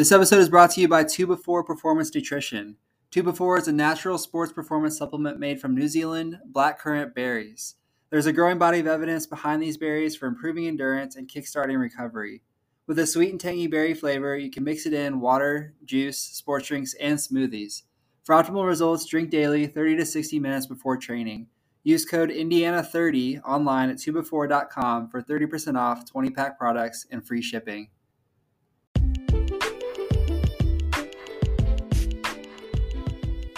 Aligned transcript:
This 0.00 0.12
episode 0.12 0.38
is 0.38 0.48
brought 0.48 0.70
to 0.70 0.80
you 0.80 0.88
by 0.88 1.04
2Before 1.04 1.62
Performance 1.62 2.14
Nutrition. 2.14 2.78
2Before 3.12 3.58
is 3.58 3.68
a 3.68 3.72
natural 3.72 4.16
sports 4.16 4.50
performance 4.50 4.96
supplement 4.96 5.38
made 5.38 5.60
from 5.60 5.74
New 5.74 5.88
Zealand 5.88 6.38
blackcurrant 6.50 7.14
berries. 7.14 7.74
There's 8.08 8.24
a 8.24 8.32
growing 8.32 8.56
body 8.56 8.80
of 8.80 8.86
evidence 8.86 9.26
behind 9.26 9.62
these 9.62 9.76
berries 9.76 10.16
for 10.16 10.26
improving 10.26 10.66
endurance 10.66 11.16
and 11.16 11.28
kickstarting 11.28 11.78
recovery. 11.78 12.40
With 12.86 12.98
a 12.98 13.06
sweet 13.06 13.32
and 13.32 13.38
tangy 13.38 13.66
berry 13.66 13.92
flavor, 13.92 14.38
you 14.38 14.50
can 14.50 14.64
mix 14.64 14.86
it 14.86 14.94
in 14.94 15.20
water, 15.20 15.74
juice, 15.84 16.18
sports 16.18 16.68
drinks, 16.68 16.94
and 16.94 17.18
smoothies. 17.18 17.82
For 18.24 18.34
optimal 18.34 18.66
results, 18.66 19.04
drink 19.04 19.28
daily 19.28 19.66
30 19.66 19.96
to 19.96 20.06
60 20.06 20.38
minutes 20.38 20.66
before 20.66 20.96
training. 20.96 21.48
Use 21.82 22.06
code 22.06 22.30
Indiana30 22.30 23.42
online 23.44 23.90
at 23.90 23.98
2before.com 23.98 25.10
for 25.10 25.20
30% 25.20 25.78
off 25.78 26.10
20 26.10 26.30
pack 26.30 26.58
products 26.58 27.06
and 27.10 27.22
free 27.22 27.42
shipping. 27.42 27.90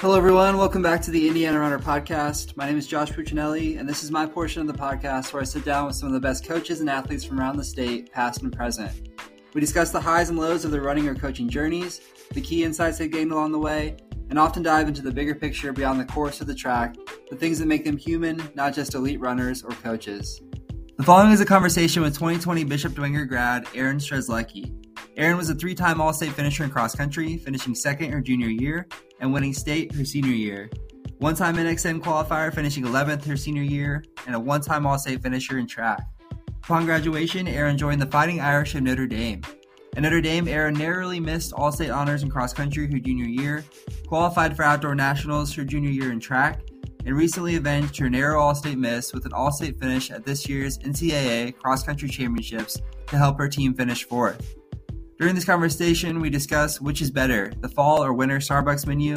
Hello, 0.02 0.16
everyone. 0.16 0.56
Welcome 0.56 0.83
back 0.83 1.01
to 1.02 1.12
the 1.12 1.29
Indiana 1.29 1.61
Runner 1.61 1.79
podcast. 1.79 2.56
My 2.56 2.66
name 2.66 2.77
is 2.77 2.88
Josh 2.88 3.12
Puccinelli, 3.12 3.79
and 3.79 3.88
this 3.88 4.02
is 4.02 4.11
my 4.11 4.27
portion 4.27 4.61
of 4.61 4.66
the 4.66 4.73
podcast 4.73 5.33
where 5.33 5.41
I 5.41 5.45
sit 5.45 5.65
down 5.65 5.87
with 5.87 5.95
some 5.95 6.09
of 6.09 6.12
the 6.12 6.19
best 6.19 6.45
coaches 6.45 6.80
and 6.80 6.91
athletes 6.91 7.23
from 7.23 7.38
around 7.38 7.56
the 7.56 7.62
state, 7.62 8.11
past 8.11 8.42
and 8.42 8.52
present. 8.52 9.11
We 9.55 9.61
discuss 9.61 9.92
the 9.92 10.01
highs 10.01 10.28
and 10.28 10.37
lows 10.37 10.65
of 10.65 10.73
their 10.73 10.83
running 10.83 11.06
or 11.06 11.15
coaching 11.15 11.48
journeys, 11.48 12.01
the 12.33 12.41
key 12.41 12.65
insights 12.65 12.98
they've 12.98 13.09
gained 13.09 13.30
along 13.30 13.52
the 13.52 13.61
way, 13.61 13.97
and 14.28 14.41
often 14.41 14.65
dive 14.65 14.88
into 14.88 15.02
the 15.02 15.12
bigger 15.12 15.37
picture 15.37 15.73
beyond 15.73 16.01
the 16.01 16.05
course 16.05 16.41
of 16.41 16.48
the 16.48 16.55
track, 16.56 16.97
the 17.30 17.37
things 17.37 17.61
that 17.61 17.66
make 17.66 17.84
them 17.84 17.97
human, 17.97 18.42
not 18.56 18.75
just 18.75 18.97
elite 18.97 19.20
runners 19.20 19.62
or 19.62 19.70
coaches. 19.70 20.42
The 20.97 21.05
following 21.05 21.30
is 21.30 21.41
a 21.41 21.47
conversation 21.47 22.03
with 22.03 22.14
2020 22.14 22.64
Bishop 22.64 22.95
Dwenger 22.95 23.28
grad 23.28 23.69
Erin 23.73 23.98
Strzelecki. 23.98 24.75
Erin 25.16 25.37
was 25.37 25.48
a 25.48 25.55
three 25.55 25.77
time 25.77 26.00
All 26.00 26.12
State 26.12 26.33
finisher 26.33 26.64
in 26.64 26.70
cross 26.70 26.97
country, 26.97 27.37
finishing 27.37 27.75
second 27.77 28.11
her 28.11 28.20
junior 28.20 28.48
year 28.48 28.89
and 29.22 29.33
winning 29.33 29.55
state 29.55 29.94
her 29.94 30.05
senior 30.05 30.34
year. 30.34 30.69
One 31.19 31.36
time 31.36 31.56
NXN 31.56 32.00
qualifier, 32.00 32.52
finishing 32.52 32.84
11th 32.84 33.24
her 33.24 33.36
senior 33.36 33.62
year, 33.62 34.05
and 34.27 34.34
a 34.34 34.41
one 34.41 34.60
time 34.60 34.84
All 34.84 34.98
State 34.98 35.22
finisher 35.22 35.58
in 35.58 35.66
track. 35.66 36.02
Upon 36.64 36.84
graduation, 36.84 37.47
Erin 37.48 37.78
joined 37.78 38.02
the 38.02 38.06
Fighting 38.06 38.41
Irish 38.41 38.74
of 38.74 38.82
Notre 38.82 39.06
Dame. 39.06 39.41
At 39.97 40.02
Notre 40.02 40.20
Dame, 40.20 40.48
Erin 40.48 40.74
narrowly 40.74 41.20
missed 41.20 41.52
All 41.52 41.70
State 41.70 41.91
honors 41.91 42.24
in 42.24 42.30
cross 42.30 42.52
country 42.52 42.91
her 42.91 42.98
junior 42.98 43.27
year, 43.27 43.64
qualified 44.08 44.56
for 44.56 44.64
outdoor 44.64 44.97
nationals 44.97 45.54
her 45.54 45.64
junior 45.64 45.91
year 45.91 46.10
in 46.10 46.19
track, 46.19 46.60
and 47.06 47.16
recently 47.16 47.56
avenged 47.56 47.97
her 47.98 48.10
narrow 48.10 48.41
All 48.41 48.54
State 48.54 48.78
miss 48.78 49.12
with 49.12 49.25
an 49.25 49.32
All 49.32 49.52
State 49.52 49.78
finish 49.78 50.10
at 50.10 50.25
this 50.25 50.48
year's 50.48 50.78
NCAA 50.78 51.56
Cross 51.56 51.84
Country 51.84 52.08
Championships 52.08 52.80
to 53.06 53.16
help 53.16 53.38
her 53.38 53.48
team 53.48 53.75
finish 53.75 54.04
fourth. 54.04 54.56
During 55.23 55.37
this 55.37 55.45
conversation, 55.45 56.19
we 56.19 56.31
discuss 56.31 56.81
which 56.81 57.01
is 57.01 57.09
better, 57.09 57.53
the 57.61 57.69
fall 57.69 58.03
or 58.03 58.12
winter 58.12 58.39
Starbucks 58.39 58.89
menu, 58.89 59.15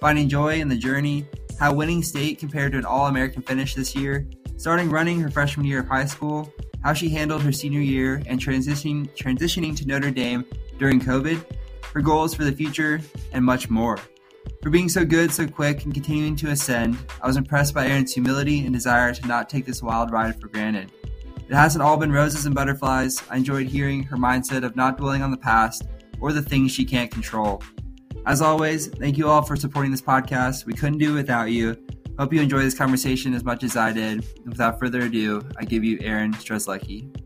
finding 0.00 0.28
joy 0.28 0.60
in 0.60 0.68
the 0.68 0.76
journey, 0.76 1.26
how 1.58 1.74
winning 1.74 2.00
state 2.00 2.38
compared 2.38 2.70
to 2.70 2.78
an 2.78 2.84
All 2.84 3.08
American 3.08 3.42
finish 3.42 3.74
this 3.74 3.92
year, 3.92 4.28
starting 4.56 4.88
running 4.88 5.18
her 5.18 5.28
freshman 5.28 5.66
year 5.66 5.80
of 5.80 5.88
high 5.88 6.04
school, 6.04 6.48
how 6.84 6.92
she 6.92 7.08
handled 7.08 7.42
her 7.42 7.50
senior 7.50 7.80
year, 7.80 8.22
and 8.26 8.38
transitioning, 8.38 9.10
transitioning 9.16 9.76
to 9.76 9.84
Notre 9.84 10.12
Dame 10.12 10.44
during 10.78 11.00
COVID, 11.00 11.44
her 11.92 12.02
goals 12.02 12.36
for 12.36 12.44
the 12.44 12.52
future, 12.52 13.00
and 13.32 13.44
much 13.44 13.68
more. 13.68 13.98
For 14.62 14.70
being 14.70 14.88
so 14.88 15.04
good, 15.04 15.32
so 15.32 15.48
quick, 15.48 15.82
and 15.84 15.92
continuing 15.92 16.36
to 16.36 16.50
ascend, 16.50 16.96
I 17.20 17.26
was 17.26 17.36
impressed 17.36 17.74
by 17.74 17.88
Erin's 17.88 18.14
humility 18.14 18.64
and 18.64 18.72
desire 18.72 19.12
to 19.12 19.26
not 19.26 19.48
take 19.48 19.66
this 19.66 19.82
wild 19.82 20.12
ride 20.12 20.40
for 20.40 20.46
granted. 20.46 20.92
It 21.48 21.54
hasn't 21.54 21.82
all 21.82 21.96
been 21.96 22.12
roses 22.12 22.44
and 22.44 22.54
butterflies. 22.54 23.22
I 23.30 23.38
enjoyed 23.38 23.68
hearing 23.68 24.02
her 24.02 24.18
mindset 24.18 24.64
of 24.64 24.76
not 24.76 24.98
dwelling 24.98 25.22
on 25.22 25.30
the 25.30 25.38
past 25.38 25.88
or 26.20 26.30
the 26.30 26.42
things 26.42 26.72
she 26.72 26.84
can't 26.84 27.10
control. 27.10 27.62
As 28.26 28.42
always, 28.42 28.88
thank 28.88 29.16
you 29.16 29.30
all 29.30 29.40
for 29.40 29.56
supporting 29.56 29.90
this 29.90 30.02
podcast. 30.02 30.66
We 30.66 30.74
couldn't 30.74 30.98
do 30.98 31.12
it 31.12 31.14
without 31.14 31.50
you. 31.50 31.82
Hope 32.18 32.34
you 32.34 32.42
enjoy 32.42 32.58
this 32.58 32.76
conversation 32.76 33.32
as 33.32 33.44
much 33.44 33.64
as 33.64 33.78
I 33.78 33.94
did. 33.94 34.26
And 34.40 34.48
without 34.48 34.78
further 34.78 35.00
ado, 35.00 35.40
I 35.56 35.64
give 35.64 35.84
you 35.84 35.98
Erin 36.02 36.34
Strzelecki. 36.34 37.16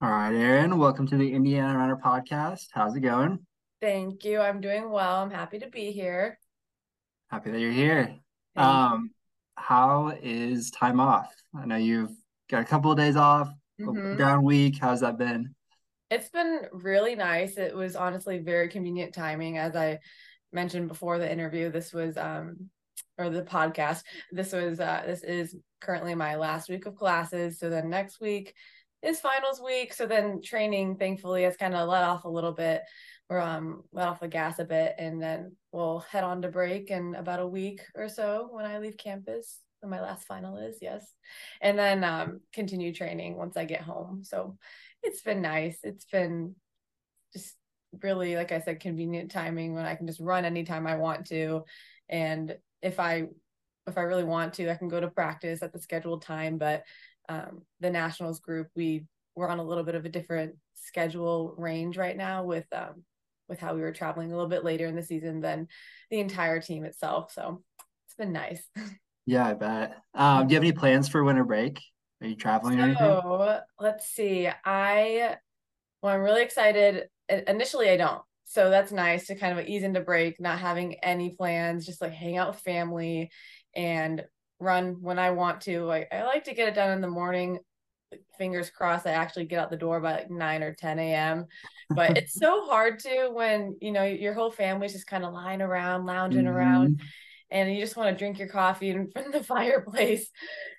All 0.00 0.10
right, 0.10 0.32
Erin, 0.32 0.78
welcome 0.78 1.08
to 1.08 1.16
the 1.16 1.32
Indiana 1.32 1.76
Runner 1.76 1.96
podcast. 1.96 2.66
How's 2.70 2.94
it 2.94 3.00
going? 3.00 3.40
Thank 3.80 4.24
you. 4.24 4.38
I'm 4.38 4.60
doing 4.60 4.92
well. 4.92 5.16
I'm 5.16 5.30
happy 5.32 5.58
to 5.58 5.68
be 5.68 5.90
here. 5.90 6.38
Happy 7.28 7.50
that 7.50 7.60
you're 7.60 7.72
here. 7.72 8.14
Um, 8.54 9.10
how 9.56 10.16
is 10.22 10.70
time 10.70 11.00
off? 11.00 11.34
I 11.58 11.66
know 11.66 11.76
you've 11.76 12.12
got 12.48 12.62
a 12.62 12.64
couple 12.64 12.92
of 12.92 12.96
days 12.96 13.16
off, 13.16 13.48
mm-hmm. 13.80 14.16
down 14.16 14.44
week. 14.44 14.78
How's 14.80 15.00
that 15.00 15.18
been? 15.18 15.54
It's 16.08 16.28
been 16.28 16.62
really 16.72 17.16
nice. 17.16 17.58
It 17.58 17.74
was 17.74 17.96
honestly 17.96 18.38
very 18.38 18.68
convenient 18.68 19.12
timing. 19.12 19.58
As 19.58 19.74
I 19.74 19.98
mentioned 20.52 20.86
before 20.86 21.18
the 21.18 21.30
interview, 21.30 21.70
this 21.70 21.92
was 21.92 22.16
um 22.16 22.70
or 23.18 23.28
the 23.28 23.42
podcast. 23.42 24.02
This 24.30 24.52
was 24.52 24.78
uh 24.78 25.02
this 25.04 25.24
is 25.24 25.56
currently 25.80 26.14
my 26.14 26.36
last 26.36 26.68
week 26.68 26.86
of 26.86 26.94
classes. 26.94 27.58
So 27.58 27.68
then 27.70 27.90
next 27.90 28.20
week 28.20 28.54
is 29.02 29.18
finals 29.18 29.60
week. 29.60 29.92
So 29.92 30.06
then 30.06 30.40
training 30.42 30.96
thankfully 30.96 31.42
has 31.42 31.56
kind 31.56 31.74
of 31.74 31.88
let 31.88 32.04
off 32.04 32.24
a 32.24 32.30
little 32.30 32.52
bit 32.52 32.82
we're 33.28 33.40
um 33.40 33.82
let 33.92 34.08
off 34.08 34.20
the 34.20 34.28
gas 34.28 34.58
a 34.58 34.64
bit 34.64 34.94
and 34.98 35.20
then 35.20 35.56
we'll 35.72 36.00
head 36.10 36.24
on 36.24 36.42
to 36.42 36.48
break 36.48 36.90
in 36.90 37.14
about 37.14 37.40
a 37.40 37.46
week 37.46 37.80
or 37.94 38.08
so 38.08 38.48
when 38.50 38.64
I 38.64 38.78
leave 38.78 38.96
campus. 38.96 39.60
When 39.80 39.90
my 39.90 40.00
last 40.00 40.26
final 40.26 40.56
is 40.56 40.78
yes, 40.80 41.04
and 41.60 41.78
then 41.78 42.02
um 42.02 42.40
continue 42.52 42.94
training 42.94 43.36
once 43.36 43.56
I 43.56 43.66
get 43.66 43.82
home. 43.82 44.22
So 44.24 44.56
it's 45.02 45.20
been 45.20 45.42
nice. 45.42 45.78
It's 45.82 46.06
been 46.06 46.54
just 47.32 47.54
really, 48.02 48.36
like 48.36 48.52
I 48.52 48.60
said, 48.60 48.80
convenient 48.80 49.30
timing 49.30 49.74
when 49.74 49.84
I 49.84 49.94
can 49.94 50.06
just 50.06 50.20
run 50.20 50.44
anytime 50.44 50.86
I 50.86 50.96
want 50.96 51.26
to, 51.26 51.64
and 52.08 52.56
if 52.80 52.98
I 52.98 53.24
if 53.86 53.98
I 53.98 54.02
really 54.02 54.24
want 54.24 54.54
to, 54.54 54.70
I 54.70 54.74
can 54.74 54.88
go 54.88 55.00
to 55.00 55.08
practice 55.08 55.62
at 55.62 55.72
the 55.72 55.80
scheduled 55.80 56.22
time. 56.22 56.58
But 56.58 56.84
um, 57.28 57.62
the 57.80 57.90
nationals 57.90 58.40
group, 58.40 58.68
we 58.74 59.06
we're 59.34 59.48
on 59.48 59.58
a 59.58 59.64
little 59.64 59.84
bit 59.84 59.94
of 59.94 60.04
a 60.04 60.10
different 60.10 60.56
schedule 60.74 61.54
range 61.58 61.96
right 61.96 62.16
now 62.16 62.44
with 62.44 62.64
um, 62.72 63.04
with 63.48 63.60
how 63.60 63.74
we 63.74 63.80
were 63.80 63.92
traveling 63.92 64.32
a 64.32 64.34
little 64.34 64.50
bit 64.50 64.64
later 64.64 64.86
in 64.86 64.96
the 64.96 65.02
season 65.02 65.40
than 65.40 65.68
the 66.10 66.20
entire 66.20 66.60
team 66.60 66.84
itself. 66.84 67.32
So 67.32 67.62
it's 68.06 68.14
been 68.14 68.32
nice. 68.32 68.62
Yeah, 69.28 69.44
I 69.44 69.54
bet. 69.54 69.96
Um, 70.14 70.46
do 70.46 70.52
you 70.52 70.56
have 70.56 70.62
any 70.62 70.70
plans 70.70 71.08
for 71.08 71.24
winter 71.24 71.42
break? 71.42 71.82
Are 72.20 72.28
you 72.28 72.36
traveling 72.36 72.78
so, 72.78 72.80
or 72.80 72.84
anything? 72.84 73.60
Let's 73.80 74.06
see. 74.06 74.48
I 74.64 75.36
well, 76.00 76.14
I'm 76.14 76.20
really 76.20 76.42
excited. 76.42 77.08
Initially, 77.28 77.90
I 77.90 77.96
don't. 77.96 78.22
So 78.44 78.70
that's 78.70 78.92
nice 78.92 79.26
to 79.26 79.34
kind 79.34 79.58
of 79.58 79.66
ease 79.66 79.82
into 79.82 80.00
break, 80.00 80.40
not 80.40 80.60
having 80.60 80.94
any 81.02 81.30
plans, 81.30 81.84
just 81.84 82.00
like 82.00 82.12
hang 82.12 82.36
out 82.36 82.52
with 82.52 82.60
family 82.60 83.32
and 83.74 84.24
run 84.60 84.98
when 85.00 85.18
I 85.18 85.30
want 85.30 85.62
to. 85.62 85.90
I, 85.90 86.06
I 86.12 86.22
like 86.22 86.44
to 86.44 86.54
get 86.54 86.68
it 86.68 86.76
done 86.76 86.92
in 86.92 87.00
the 87.00 87.08
morning 87.08 87.58
fingers 88.38 88.70
crossed 88.70 89.06
I 89.06 89.12
actually 89.12 89.46
get 89.46 89.58
out 89.58 89.70
the 89.70 89.76
door 89.76 90.00
by 90.00 90.12
like 90.12 90.30
9 90.30 90.62
or 90.62 90.74
10 90.74 90.98
a.m. 90.98 91.46
But 91.90 92.16
it's 92.18 92.34
so 92.34 92.66
hard 92.66 92.98
to 93.00 93.30
when, 93.32 93.76
you 93.80 93.92
know, 93.92 94.04
your 94.04 94.34
whole 94.34 94.50
family's 94.50 94.92
just 94.92 95.06
kind 95.06 95.24
of 95.24 95.32
lying 95.32 95.62
around, 95.62 96.06
lounging 96.06 96.44
mm-hmm. 96.44 96.48
around, 96.48 97.00
and 97.50 97.72
you 97.72 97.80
just 97.80 97.96
want 97.96 98.10
to 98.10 98.18
drink 98.18 98.38
your 98.38 98.48
coffee 98.48 98.90
in 98.90 99.10
front 99.12 99.28
of 99.28 99.32
the 99.32 99.44
fireplace. 99.44 100.30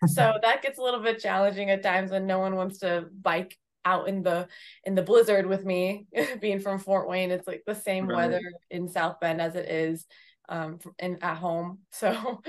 so 0.08 0.38
that 0.42 0.62
gets 0.62 0.80
a 0.80 0.84
little 0.84 1.02
bit 1.02 1.20
challenging 1.20 1.70
at 1.70 1.84
times 1.84 2.12
when 2.12 2.28
no 2.28 2.40
one 2.40 2.56
wants 2.56 2.80
to 2.80 3.06
bike 3.22 3.58
out 3.86 4.09
in 4.09 4.22
the 4.22 4.46
in 4.84 4.96
the 4.96 5.02
blizzard 5.02 5.46
with 5.46 5.64
me 5.64 6.08
being 6.42 6.59
from 6.59 6.78
Fort 6.78 7.08
Wayne 7.08 7.31
it's 7.31 7.47
like 7.47 7.64
the 7.66 7.74
same 7.74 8.06
right. 8.06 8.18
weather 8.18 8.42
in 8.70 8.90
South 8.90 9.22
Bend 9.22 9.40
as 9.40 9.56
it 9.56 9.70
is 9.70 10.06
um 10.50 10.78
in 11.00 11.18
at 11.22 11.38
home 11.38 11.80
so 11.94 12.42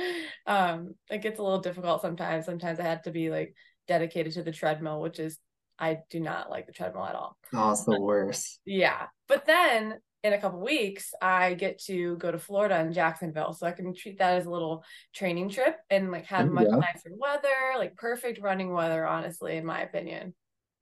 um 0.46 0.94
it 1.10 1.22
gets 1.22 1.38
a 1.38 1.42
little 1.42 1.60
difficult 1.60 2.02
sometimes 2.02 2.44
sometimes 2.44 2.80
I 2.80 2.82
had 2.82 3.04
to 3.04 3.12
be 3.12 3.30
like 3.30 3.54
dedicated 3.88 4.34
to 4.34 4.42
the 4.42 4.52
treadmill, 4.52 5.00
which 5.00 5.18
is 5.18 5.38
I 5.78 5.98
do 6.10 6.20
not 6.20 6.50
like 6.50 6.66
the 6.66 6.72
treadmill 6.72 7.06
at 7.06 7.14
all. 7.14 7.36
Oh, 7.54 7.72
it's 7.72 7.84
the 7.84 8.00
worst. 8.00 8.60
Yeah. 8.66 9.06
But 9.26 9.46
then 9.46 9.98
in 10.24 10.32
a 10.32 10.40
couple 10.40 10.60
weeks, 10.60 11.12
I 11.22 11.54
get 11.54 11.80
to 11.84 12.16
go 12.16 12.30
to 12.30 12.38
Florida 12.38 12.76
and 12.76 12.92
Jacksonville. 12.92 13.52
So 13.52 13.66
I 13.66 13.72
can 13.72 13.94
treat 13.94 14.18
that 14.18 14.34
as 14.34 14.46
a 14.46 14.50
little 14.50 14.84
training 15.14 15.50
trip 15.50 15.76
and 15.90 16.10
like 16.10 16.26
have 16.26 16.48
much 16.48 16.68
nicer 16.68 17.10
weather, 17.16 17.76
like 17.76 17.96
perfect 17.96 18.40
running 18.40 18.72
weather, 18.72 19.06
honestly, 19.06 19.56
in 19.56 19.64
my 19.64 19.82
opinion. 19.82 20.34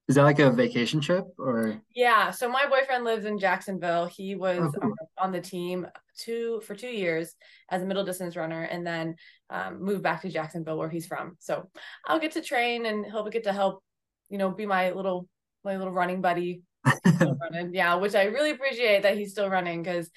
Is 0.08 0.14
that 0.14 0.22
like 0.22 0.38
a 0.38 0.50
vacation 0.50 1.00
trip 1.00 1.24
or? 1.38 1.82
Yeah. 1.94 2.30
So 2.30 2.48
my 2.48 2.66
boyfriend 2.66 3.04
lives 3.04 3.26
in 3.26 3.38
Jacksonville. 3.38 4.06
He 4.06 4.36
was 4.36 4.60
oh, 4.62 4.80
cool. 4.80 4.94
On 5.18 5.32
the 5.32 5.40
team 5.40 5.86
two 6.18 6.60
for 6.66 6.74
two 6.74 6.88
years 6.88 7.34
as 7.70 7.82
a 7.82 7.86
middle 7.86 8.04
distance 8.04 8.36
runner, 8.36 8.62
and 8.62 8.86
then 8.86 9.16
um, 9.50 9.82
moved 9.82 10.02
back 10.02 10.22
to 10.22 10.30
Jacksonville 10.30 10.78
where 10.78 10.88
he's 10.88 11.06
from. 11.06 11.36
So 11.38 11.68
I'll 12.06 12.20
get 12.20 12.32
to 12.32 12.42
train, 12.42 12.86
and 12.86 13.04
he'll 13.04 13.28
get 13.28 13.44
to 13.44 13.52
help, 13.52 13.82
you 14.28 14.38
know, 14.38 14.50
be 14.50 14.66
my 14.66 14.90
little 14.90 15.28
my 15.64 15.76
little 15.76 15.92
running 15.92 16.20
buddy. 16.20 16.62
running. 17.20 17.74
Yeah, 17.74 17.96
which 17.96 18.14
I 18.14 18.24
really 18.24 18.50
appreciate 18.50 19.02
that 19.02 19.16
he's 19.16 19.32
still 19.32 19.50
running 19.50 19.82
because 19.82 20.10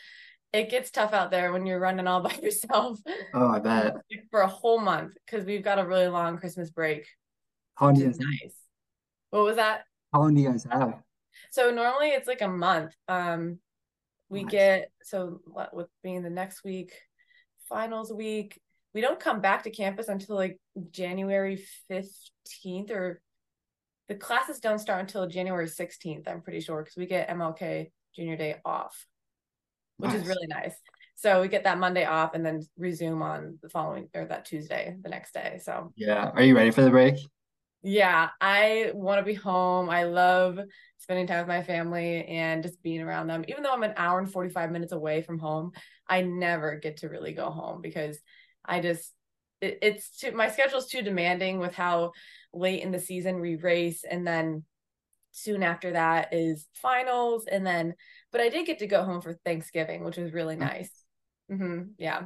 it 0.51 0.69
gets 0.69 0.91
tough 0.91 1.13
out 1.13 1.31
there 1.31 1.51
when 1.51 1.65
you're 1.65 1.79
running 1.79 2.07
all 2.07 2.21
by 2.21 2.33
yourself. 2.41 2.99
Oh, 3.33 3.47
I 3.47 3.59
bet. 3.59 3.93
For 4.31 4.41
a 4.41 4.47
whole 4.47 4.79
month 4.79 5.13
because 5.25 5.45
we've 5.45 5.63
got 5.63 5.79
a 5.79 5.85
really 5.85 6.07
long 6.07 6.37
Christmas 6.37 6.69
break. 6.69 7.07
How 7.75 7.91
many, 7.91 8.05
nice. 8.05 8.55
What 9.29 9.45
was 9.45 9.55
that? 9.57 9.83
How 10.11 10.21
long 10.21 10.35
do 10.35 10.41
you 10.41 10.49
guys 10.49 10.65
have? 10.69 10.95
So 11.51 11.71
normally 11.71 12.09
it's 12.09 12.27
like 12.27 12.41
a 12.41 12.47
month. 12.47 12.93
Um, 13.07 13.59
we 14.29 14.43
Nice. 14.43 14.51
get 14.51 14.91
so 15.03 15.41
what 15.45 15.73
with 15.75 15.87
being 16.03 16.21
the 16.21 16.29
next 16.29 16.63
week, 16.63 16.93
finals 17.67 18.11
week. 18.13 18.59
We 18.93 19.01
don't 19.01 19.19
come 19.19 19.41
back 19.41 19.63
to 19.63 19.69
campus 19.71 20.07
until 20.07 20.35
like 20.35 20.57
January 20.91 21.63
fifteenth, 21.87 22.91
or 22.91 23.21
the 24.07 24.15
classes 24.15 24.59
don't 24.59 24.79
start 24.79 25.01
until 25.01 25.27
January 25.27 25.67
sixteenth. 25.67 26.27
I'm 26.27 26.41
pretty 26.41 26.61
sure 26.61 26.81
because 26.81 26.95
we 26.97 27.05
get 27.05 27.29
MLK 27.29 27.91
Junior 28.15 28.35
Day 28.37 28.55
off, 28.65 29.05
which 29.97 30.13
is 30.13 30.25
really 30.25 30.47
nice. 30.47 30.73
So 31.15 31.41
we 31.41 31.49
get 31.49 31.65
that 31.65 31.77
Monday 31.77 32.05
off 32.05 32.33
and 32.33 32.45
then 32.45 32.61
resume 32.77 33.21
on 33.21 33.59
the 33.61 33.69
following 33.69 34.07
or 34.15 34.25
that 34.25 34.45
Tuesday, 34.45 34.95
the 35.01 35.09
next 35.09 35.33
day. 35.33 35.59
So 35.61 35.91
Yeah. 35.95 36.31
Are 36.33 36.41
you 36.43 36.55
ready 36.55 36.71
for 36.71 36.81
the 36.81 36.89
break? 36.89 37.15
Yeah, 37.81 38.29
I 38.41 38.91
want 38.93 39.19
to 39.19 39.25
be 39.25 39.33
home. 39.33 39.89
I 39.89 40.03
love 40.03 40.59
spending 40.97 41.27
time 41.27 41.39
with 41.39 41.47
my 41.47 41.63
family 41.63 42.25
and 42.25 42.61
just 42.61 42.81
being 42.83 43.01
around 43.01 43.27
them. 43.27 43.45
Even 43.47 43.63
though 43.63 43.71
I'm 43.71 43.83
an 43.83 43.93
hour 43.95 44.19
and 44.19 44.31
45 44.31 44.71
minutes 44.71 44.91
away 44.91 45.21
from 45.21 45.39
home, 45.39 45.71
I 46.07 46.21
never 46.21 46.75
get 46.75 46.97
to 46.97 47.09
really 47.09 47.33
go 47.33 47.49
home 47.49 47.81
because 47.81 48.19
I 48.65 48.81
just 48.81 49.13
it, 49.61 49.79
it's 49.81 50.17
too 50.17 50.31
my 50.31 50.49
schedule's 50.49 50.87
too 50.87 51.01
demanding 51.01 51.59
with 51.59 51.73
how 51.73 52.11
late 52.53 52.83
in 52.83 52.91
the 52.91 52.99
season 52.99 53.39
we 53.39 53.55
race 53.55 54.03
and 54.09 54.27
then 54.27 54.63
soon 55.31 55.63
after 55.63 55.91
that 55.91 56.33
is 56.33 56.67
finals 56.73 57.45
and 57.49 57.65
then 57.65 57.93
but 58.31 58.41
I 58.41 58.49
did 58.49 58.65
get 58.65 58.79
to 58.79 58.87
go 58.87 59.03
home 59.03 59.21
for 59.21 59.39
Thanksgiving, 59.45 60.03
which 60.03 60.17
was 60.17 60.33
really 60.33 60.55
nice. 60.55 60.91
hmm 61.49 61.83
Yeah. 61.97 62.23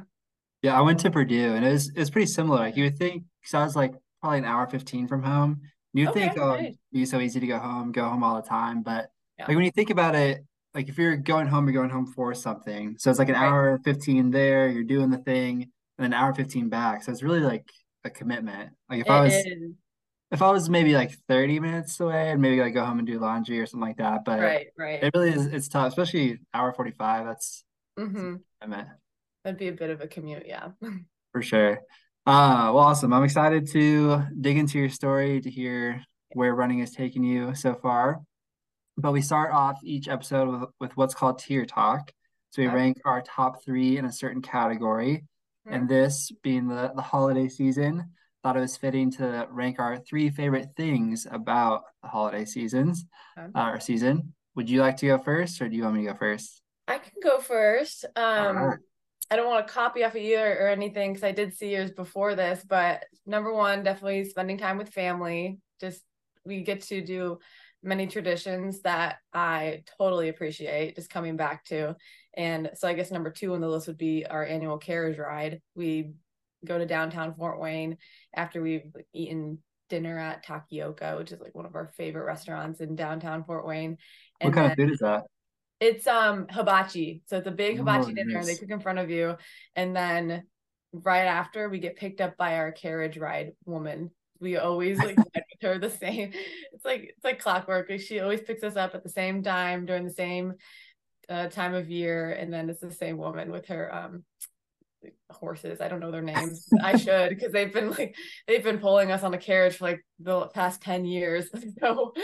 Yeah, 0.62 0.78
I 0.78 0.80
went 0.80 1.00
to 1.00 1.10
Purdue 1.10 1.54
and 1.54 1.64
it 1.64 1.70
was 1.70 1.90
it 1.90 1.98
was 1.98 2.10
pretty 2.10 2.26
similar. 2.26 2.58
Like 2.58 2.76
you 2.76 2.84
would 2.84 2.98
think, 2.98 3.24
because 3.40 3.54
I 3.54 3.64
was 3.64 3.76
like 3.76 3.92
probably 4.24 4.38
an 4.38 4.46
hour 4.46 4.66
15 4.66 5.06
from 5.06 5.22
home. 5.22 5.60
You'd 5.92 6.08
Okay, 6.08 6.20
think, 6.20 6.38
oh, 6.38 6.54
it'd 6.54 6.78
be 6.92 7.04
so 7.04 7.20
easy 7.20 7.40
to 7.40 7.46
go 7.46 7.58
home, 7.58 7.92
go 7.92 8.04
home 8.08 8.24
all 8.24 8.40
the 8.40 8.48
time. 8.48 8.82
But 8.82 9.10
Yeah. 9.38 9.46
like 9.48 9.56
when 9.56 9.66
you 9.66 9.70
think 9.70 9.90
about 9.90 10.14
it, 10.14 10.42
like 10.72 10.88
if 10.88 10.96
you're 10.96 11.16
going 11.18 11.46
home, 11.46 11.66
you're 11.66 11.74
going 11.74 11.90
home 11.90 12.06
for 12.06 12.32
something. 12.32 12.96
So 12.98 13.10
it's 13.10 13.18
like 13.18 13.28
an 13.28 13.34
Right. 13.34 13.44
hour 13.44 13.78
15 13.84 14.30
there, 14.30 14.66
you're 14.68 14.82
doing 14.82 15.10
the 15.10 15.18
thing, 15.18 15.70
and 15.98 16.06
an 16.06 16.14
hour 16.14 16.32
15 16.32 16.70
back. 16.70 17.02
So 17.02 17.12
it's 17.12 17.22
really 17.22 17.40
like 17.40 17.68
a 18.04 18.08
commitment. 18.10 18.72
Like 18.88 19.00
if 19.02 19.10
I 19.10 19.20
was 19.24 19.34
It 19.34 19.58
is. 19.58 19.72
if 20.30 20.40
I 20.40 20.50
was 20.50 20.70
maybe 20.70 20.94
like 20.94 21.12
30 21.28 21.60
minutes 21.60 22.00
away 22.00 22.30
and 22.30 22.40
maybe 22.40 22.62
like 22.62 22.72
go 22.72 22.84
home 22.86 22.98
and 22.98 23.06
do 23.06 23.18
laundry 23.18 23.60
or 23.60 23.66
something 23.66 23.86
like 23.86 23.98
that. 23.98 24.24
But 24.24 24.40
Right, 24.40 24.68
right. 24.78 25.04
it 25.04 25.10
really 25.14 25.32
is 25.32 25.44
it's 25.46 25.68
tough, 25.68 25.88
especially 25.88 26.38
hour 26.54 26.72
45. 26.72 27.26
That's 27.26 27.62
hmm 27.98 28.36
I 28.62 28.66
meant 28.68 28.88
That'd 29.44 29.58
be 29.58 29.68
a 29.68 29.72
bit 29.72 29.90
of 29.90 30.00
a 30.00 30.08
commute, 30.08 30.46
yeah. 30.46 30.70
for 31.32 31.42
sure. 31.42 31.82
Uh, 32.26 32.72
well, 32.72 32.78
awesome. 32.78 33.12
I'm 33.12 33.24
excited 33.24 33.70
to 33.72 34.22
dig 34.40 34.56
into 34.56 34.78
your 34.78 34.88
story 34.88 35.40
to 35.42 35.50
hear 35.50 36.02
where 36.32 36.54
running 36.54 36.80
has 36.80 36.90
taken 36.92 37.22
you 37.22 37.54
so 37.54 37.74
far. 37.74 38.20
But 38.96 39.12
we 39.12 39.20
start 39.20 39.52
off 39.52 39.78
each 39.84 40.08
episode 40.08 40.48
with, 40.60 40.70
with 40.80 40.96
what's 40.96 41.14
called 41.14 41.38
tier 41.38 41.66
talk. 41.66 42.10
So 42.50 42.62
we 42.62 42.68
Okay. 42.68 42.76
rank 42.76 43.00
our 43.04 43.20
top 43.22 43.62
three 43.64 43.98
in 43.98 44.04
a 44.04 44.12
certain 44.12 44.40
category. 44.40 45.24
And 45.66 45.88
this 45.88 46.30
being 46.42 46.68
the, 46.68 46.92
the 46.94 47.02
holiday 47.02 47.48
season, 47.48 48.10
thought 48.42 48.56
it 48.56 48.60
was 48.60 48.76
fitting 48.76 49.10
to 49.12 49.46
rank 49.50 49.78
our 49.78 49.96
three 49.98 50.28
favorite 50.28 50.68
things 50.76 51.26
about 51.30 51.82
the 52.02 52.08
holiday 52.08 52.44
seasons 52.44 53.06
Okay. 53.38 53.48
uh, 53.54 53.70
or 53.70 53.80
season. 53.80 54.34
Would 54.56 54.68
you 54.68 54.80
like 54.82 54.98
to 54.98 55.06
go 55.06 55.18
first 55.18 55.60
or 55.62 55.68
do 55.68 55.76
you 55.76 55.82
want 55.82 55.96
me 55.96 56.04
to 56.06 56.12
go 56.12 56.18
first? 56.18 56.60
I 56.86 56.98
can 56.98 57.12
go 57.22 57.38
first. 57.40 58.04
Um. 58.14 58.78
I 59.30 59.36
don't 59.36 59.46
want 59.46 59.66
to 59.66 59.72
copy 59.72 60.04
off 60.04 60.14
of 60.14 60.22
you 60.22 60.38
or, 60.38 60.68
anything 60.68 61.12
because 61.12 61.24
I 61.24 61.32
did 61.32 61.56
see 61.56 61.72
yours 61.72 61.90
before 61.90 62.34
this, 62.34 62.64
but 62.68 63.04
number 63.26 63.52
one, 63.52 63.82
definitely 63.82 64.24
spending 64.24 64.58
time 64.58 64.78
with 64.78 64.90
family. 64.90 65.58
Just 65.80 66.02
we 66.44 66.62
get 66.62 66.82
to 66.82 67.00
do 67.00 67.38
many 67.82 68.06
traditions 68.06 68.80
that 68.82 69.16
I 69.32 69.82
totally 69.98 70.28
appreciate 70.28 70.96
just 70.96 71.10
coming 71.10 71.36
back 71.36 71.64
to. 71.66 71.96
And 72.36 72.70
so 72.74 72.88
I 72.88 72.94
guess 72.94 73.10
number 73.10 73.30
two 73.30 73.54
on 73.54 73.60
the 73.60 73.68
list 73.68 73.86
would 73.86 73.98
be 73.98 74.26
our 74.26 74.44
annual 74.44 74.78
carriage 74.78 75.18
ride. 75.18 75.60
We 75.74 76.12
go 76.64 76.78
to 76.78 76.86
downtown 76.86 77.34
Fort 77.34 77.60
Wayne 77.60 77.98
after 78.34 78.62
we've 78.62 78.90
eaten 79.12 79.58
dinner 79.90 80.18
at 80.18 80.44
Takaoka, 80.44 81.18
which 81.18 81.32
is 81.32 81.40
like 81.40 81.54
one 81.54 81.66
of 81.66 81.74
our 81.74 81.90
favorite 81.96 82.24
restaurants 82.24 82.80
in 82.80 82.96
downtown 82.96 83.44
Fort 83.44 83.66
Wayne. 83.66 83.98
What 84.40 84.54
kind 84.54 84.64
then 84.64 84.70
of 84.72 84.76
food 84.76 84.92
is 84.92 84.98
that? 85.00 85.24
It's 85.84 86.06
um 86.06 86.46
hibachi. 86.48 87.22
So 87.26 87.36
it's 87.36 87.46
a 87.46 87.50
big 87.50 87.76
hibachi 87.76 88.12
Oh, 88.12 88.14
dinner. 88.14 88.44
They 88.44 88.56
cook 88.56 88.70
in 88.70 88.80
front 88.80 88.98
of 88.98 89.10
you. 89.10 89.36
And 89.76 89.94
then 89.94 90.44
right 90.92 91.26
after 91.26 91.68
we 91.68 91.78
get 91.78 91.96
picked 91.96 92.20
up 92.20 92.36
by 92.36 92.56
our 92.56 92.72
carriage 92.72 93.18
ride 93.18 93.52
woman. 93.66 94.10
We 94.40 94.56
always 94.56 94.98
like 94.98 95.16
ride 95.34 95.44
with 95.52 95.62
her 95.62 95.78
the 95.78 95.90
same. 95.90 96.32
It's 96.72 96.84
like 96.84 97.02
it's 97.02 97.24
like 97.24 97.38
clockwork. 97.38 97.90
She 98.00 98.20
always 98.20 98.40
picks 98.40 98.62
us 98.62 98.76
up 98.76 98.94
at 98.94 99.02
the 99.02 99.10
same 99.10 99.42
time 99.42 99.84
during 99.84 100.04
the 100.04 100.12
same 100.12 100.54
uh, 101.28 101.48
time 101.48 101.74
of 101.74 101.90
year, 101.90 102.30
and 102.30 102.52
then 102.52 102.70
it's 102.70 102.80
the 102.80 102.90
same 102.90 103.18
woman 103.18 103.50
with 103.50 103.66
her 103.66 103.94
um 103.94 104.24
horses. 105.30 105.82
I 105.82 105.88
don't 105.88 106.00
know 106.00 106.10
their 106.10 106.22
names. 106.22 106.66
I 106.82 106.96
should 107.04 107.28
because 107.28 107.52
they've 107.52 107.72
been 107.72 107.90
like 107.90 108.16
they've 108.48 108.64
been 108.64 108.78
pulling 108.78 109.12
us 109.12 109.22
on 109.22 109.34
a 109.34 109.38
carriage 109.38 109.76
for 109.76 109.84
like 109.84 110.04
the 110.18 110.46
past 110.48 110.80
10 110.80 111.04
years. 111.04 111.50
So 111.80 112.14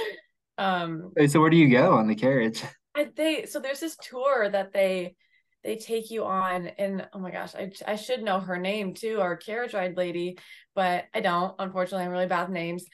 um 0.59 1.13
so 1.27 1.41
where 1.41 1.51
do 1.51 1.57
you 1.57 1.71
go 1.71 1.95
on 1.95 2.07
the 2.07 2.15
carriage? 2.15 2.63
I, 2.95 3.09
they 3.15 3.47
so 3.47 3.61
there's 3.61 3.81
this 3.81 3.97
tour 3.97 4.49
that 4.51 4.73
they 4.73 5.15
they 5.63 5.77
take 5.77 6.11
you 6.11 6.25
on 6.25 6.69
and 6.79 7.07
oh 7.13 7.19
my 7.19 7.31
gosh 7.31 7.55
I, 7.55 7.71
I 7.87 7.97
should 7.97 8.23
know 8.23 8.41
her 8.41 8.59
name 8.59 8.95
too 8.95 9.21
our 9.21 9.37
carriage 9.37 9.75
ride 9.75 9.97
lady 9.97 10.39
but 10.75 11.05
I 11.15 11.21
don't 11.21 11.55
unfortunately 11.59 12.07
I'm 12.07 12.13
really 12.13 12.27
bad 12.27 12.49
with 12.49 12.55
names. 12.55 12.87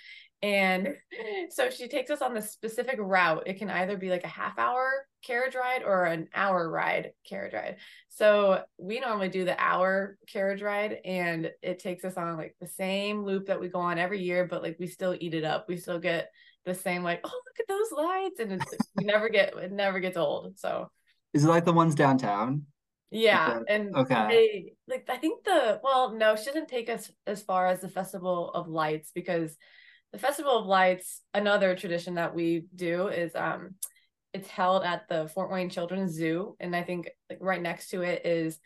And 0.43 0.95
so 1.51 1.71
she 1.71 1.89
takes 1.89 2.11
us 2.11 2.23
on 2.23 2.35
this 2.35 2.51
specific 2.51 2.97
route. 2.99 3.45
It 3.47 3.59
can 3.59 3.71
either 3.71 3.97
be 3.97 4.11
like 4.11 4.25
a 4.25 4.29
half 4.29 4.59
hour 4.59 5.07
carriage 5.25 5.55
ride 5.55 5.83
or 5.83 6.05
an 6.05 6.29
hour 6.35 6.71
ride 6.71 7.13
carriage 7.29 7.55
ride. 7.55 7.77
So 8.09 8.63
we 8.79 9.01
normally 9.01 9.29
do 9.29 9.45
the 9.45 9.61
hour 9.61 10.19
carriage 10.29 10.63
ride 10.63 10.99
and 11.05 11.51
it 11.63 11.79
takes 11.79 12.05
us 12.05 12.17
on 12.17 12.37
like 12.37 12.55
the 12.61 12.69
same 12.69 13.25
loop 13.25 13.47
that 13.47 13.61
we 13.61 13.69
go 13.69 13.81
on 13.81 13.99
every 13.99 14.23
year 14.23 14.47
but 14.47 14.63
like 14.63 14.77
we 14.79 14.87
still 14.87 15.17
eat 15.19 15.35
it 15.35 15.45
up. 15.45 15.67
We 15.69 15.77
still 15.77 15.99
get 15.99 16.31
the 16.67 16.75
same 16.75 17.03
like 17.03 17.21
oh 17.25 17.29
look 17.47 17.61
at 17.61 17.69
those 17.69 17.93
lights 17.93 18.41
and 18.41 18.53
it's 18.53 18.75
we 18.97 19.05
never 19.05 19.29
get 19.29 19.57
it 19.57 19.73
never 19.73 20.01
gets 20.01 20.17
old 20.17 20.59
so 20.59 20.91
Is 21.33 21.45
it 21.45 21.49
like 21.49 21.65
the 21.65 21.73
ones 21.73 21.95
downtown? 21.95 22.65
yeah 23.13 23.61
Okay. 23.61 23.75
and 23.75 23.97
Okay. 23.97 24.27
they 24.29 24.73
like 24.89 25.09
i 25.09 25.17
think 25.17 25.45
the 25.45 25.81
well 25.83 26.13
no 26.13 26.35
she 26.35 26.47
doesn't 26.47 26.69
take 26.69 26.91
us 26.91 27.11
as 27.27 27.41
far 27.41 27.69
as 27.69 27.81
the 27.81 27.89
festival 27.89 28.51
of 28.53 28.69
lights 28.69 29.13
because 29.15 29.57
the 30.13 30.19
festival 30.19 30.59
of 30.59 30.67
lights 30.67 31.23
another 31.33 31.77
tradition 31.77 32.15
that 32.15 32.35
we 32.35 32.65
do 32.75 33.07
is 33.07 33.35
um 33.37 33.77
it's 34.35 34.49
held 34.49 34.83
at 34.83 35.09
the 35.09 35.29
fort 35.29 35.53
wayne 35.53 35.71
children's 35.71 36.13
zoo 36.13 36.57
and 36.59 36.75
i 36.75 36.83
think 36.83 37.09
like 37.31 37.39
right 37.41 37.63
next 37.63 37.91
to 37.91 38.03
it 38.03 38.27
is 38.27 38.59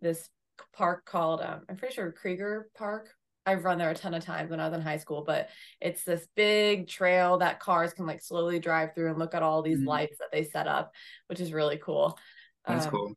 this 0.00 0.30
park 0.72 1.04
called 1.04 1.42
um 1.42 1.60
i'm 1.68 1.76
pretty 1.76 1.94
sure 1.94 2.12
krieger 2.12 2.68
park 2.74 3.10
I've 3.44 3.64
run 3.64 3.78
there 3.78 3.90
a 3.90 3.94
ton 3.94 4.14
of 4.14 4.24
times 4.24 4.50
when 4.50 4.60
I 4.60 4.68
was 4.68 4.74
in 4.74 4.82
high 4.82 4.98
school, 4.98 5.24
but 5.26 5.48
it's 5.80 6.04
this 6.04 6.26
big 6.36 6.86
trail 6.86 7.38
that 7.38 7.58
cars 7.60 7.92
can 7.92 8.06
like 8.06 8.22
slowly 8.22 8.58
drive 8.60 8.94
through 8.94 9.10
and 9.10 9.18
look 9.18 9.34
at 9.34 9.42
all 9.42 9.62
these 9.62 9.80
Mhm. 9.80 9.86
lights 9.86 10.18
that 10.18 10.30
they 10.32 10.44
set 10.44 10.68
up, 10.68 10.94
which 11.26 11.40
is 11.40 11.52
really 11.52 11.78
cool. 11.78 12.18
That's 12.66 12.86
Um, 12.86 12.92
cool. 12.92 13.16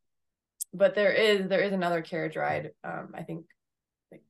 but 0.74 0.96
there 0.96 1.12
is 1.14 1.48
there 1.48 1.62
is 1.62 1.72
another 1.74 2.02
carriage 2.02 2.36
ride 2.36 2.72
um 2.84 3.14
i 3.14 3.22
think 3.24 3.46
like 4.12 4.24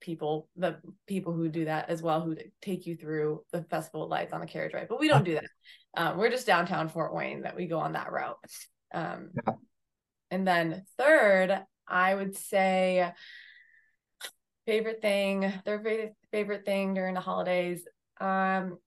people 0.00 0.48
the 0.56 0.80
people 1.06 1.32
who 1.32 1.48
do 1.48 1.66
that 1.66 1.90
as 1.90 2.02
well 2.02 2.22
who 2.22 2.34
take 2.62 2.86
you 2.86 2.96
through 2.96 3.44
the 3.52 3.62
festival 3.64 4.08
lights 4.08 4.32
on 4.32 4.40
a 4.42 4.46
carriage 4.46 4.72
ride 4.72 4.88
but 4.88 4.98
we 4.98 5.06
don't 5.06 5.24
do 5.24 5.34
that 5.34 5.44
um 5.96 6.16
we're 6.18 6.30
just 6.30 6.46
downtown 6.46 6.88
fort 6.88 7.14
wayne 7.14 7.42
that 7.42 7.54
we 7.54 7.66
go 7.66 7.78
on 7.78 7.92
that 7.92 8.10
route 8.10 8.38
um 8.92 9.30
Yeah. 9.34 9.52
and 10.30 10.48
then 10.48 10.84
third 10.98 11.62
i 11.86 12.14
would 12.14 12.34
say 12.34 13.12
favorite 14.70 15.02
thing 15.02 15.52
their 15.64 15.80
favorite 15.80 16.14
favorite 16.30 16.64
thing 16.64 16.94
during 16.94 17.14
the 17.14 17.20
holidays 17.20 17.82
um 18.20 18.78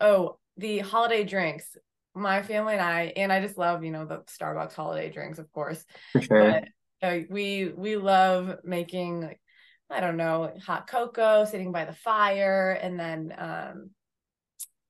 oh 0.00 0.38
the 0.56 0.78
holiday 0.80 1.22
drinks 1.22 1.76
my 2.14 2.42
family 2.42 2.72
and 2.72 2.82
i 2.82 3.12
and 3.16 3.32
i 3.32 3.40
just 3.40 3.56
love 3.56 3.84
you 3.84 3.92
know 3.92 4.04
the 4.04 4.18
starbucks 4.22 4.72
holiday 4.74 5.10
drinks 5.10 5.38
of 5.38 5.50
course 5.52 5.84
For 6.12 6.22
sure. 6.22 6.50
but 6.50 6.68
uh, 7.02 7.20
we 7.30 7.72
we 7.76 7.96
love 7.96 8.58
making 8.64 9.20
like 9.22 9.40
I 9.90 10.00
don't 10.00 10.16
know 10.16 10.52
hot 10.64 10.86
cocoa, 10.86 11.44
sitting 11.44 11.72
by 11.72 11.84
the 11.84 11.92
fire, 11.92 12.78
and 12.80 12.98
then 12.98 13.34
um 13.36 13.90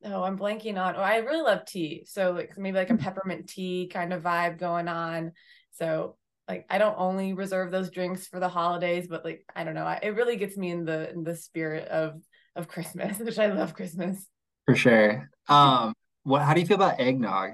oh 0.04 0.22
I'm 0.22 0.38
blanking 0.38 0.78
on. 0.78 0.94
Oh, 0.96 1.00
I 1.00 1.18
really 1.18 1.42
love 1.42 1.64
tea, 1.64 2.04
so 2.06 2.32
like 2.32 2.58
maybe 2.58 2.76
like 2.76 2.90
a 2.90 2.96
peppermint 2.96 3.48
tea 3.48 3.88
kind 3.90 4.12
of 4.12 4.22
vibe 4.22 4.58
going 4.58 4.88
on. 4.88 5.32
So 5.72 6.16
like 6.50 6.66
I 6.68 6.78
don't 6.78 6.96
only 6.98 7.32
reserve 7.32 7.70
those 7.70 7.90
drinks 7.90 8.26
for 8.26 8.40
the 8.40 8.48
holidays, 8.48 9.06
but 9.08 9.24
like 9.24 9.44
I 9.54 9.64
don't 9.64 9.74
know, 9.74 9.84
I, 9.84 10.00
it 10.02 10.16
really 10.16 10.36
gets 10.36 10.56
me 10.56 10.70
in 10.70 10.84
the 10.84 11.10
in 11.10 11.24
the 11.24 11.36
spirit 11.36 11.88
of 11.88 12.20
of 12.56 12.68
Christmas, 12.68 13.18
which 13.20 13.38
I 13.38 13.46
love 13.46 13.74
Christmas. 13.74 14.26
For 14.66 14.76
sure. 14.76 15.30
Um, 15.48 15.94
what 16.24 16.42
how 16.42 16.54
do 16.54 16.60
you 16.60 16.66
feel 16.66 16.76
about 16.76 17.00
eggnog? 17.00 17.52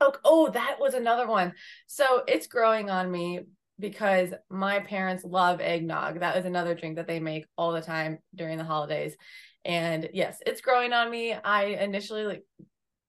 Oh, 0.00 0.12
oh, 0.24 0.50
that 0.50 0.76
was 0.78 0.94
another 0.94 1.26
one. 1.26 1.54
So 1.86 2.22
it's 2.28 2.46
growing 2.46 2.90
on 2.90 3.10
me. 3.10 3.40
because 3.78 4.32
my 4.48 4.80
parents 4.80 5.24
love 5.24 5.60
eggnog. 5.60 6.20
That 6.20 6.36
is 6.38 6.46
another 6.46 6.74
drink 6.74 6.96
that 6.96 7.06
they 7.06 7.20
make 7.20 7.46
all 7.58 7.72
the 7.72 7.82
time 7.82 8.18
during 8.34 8.58
the 8.58 8.64
holidays. 8.64 9.16
And 9.64 10.08
yes, 10.14 10.38
it's 10.46 10.62
growing 10.62 10.92
on 10.94 11.10
me. 11.10 11.34
I 11.34 11.64
initially 11.64 12.24
like 12.24 12.44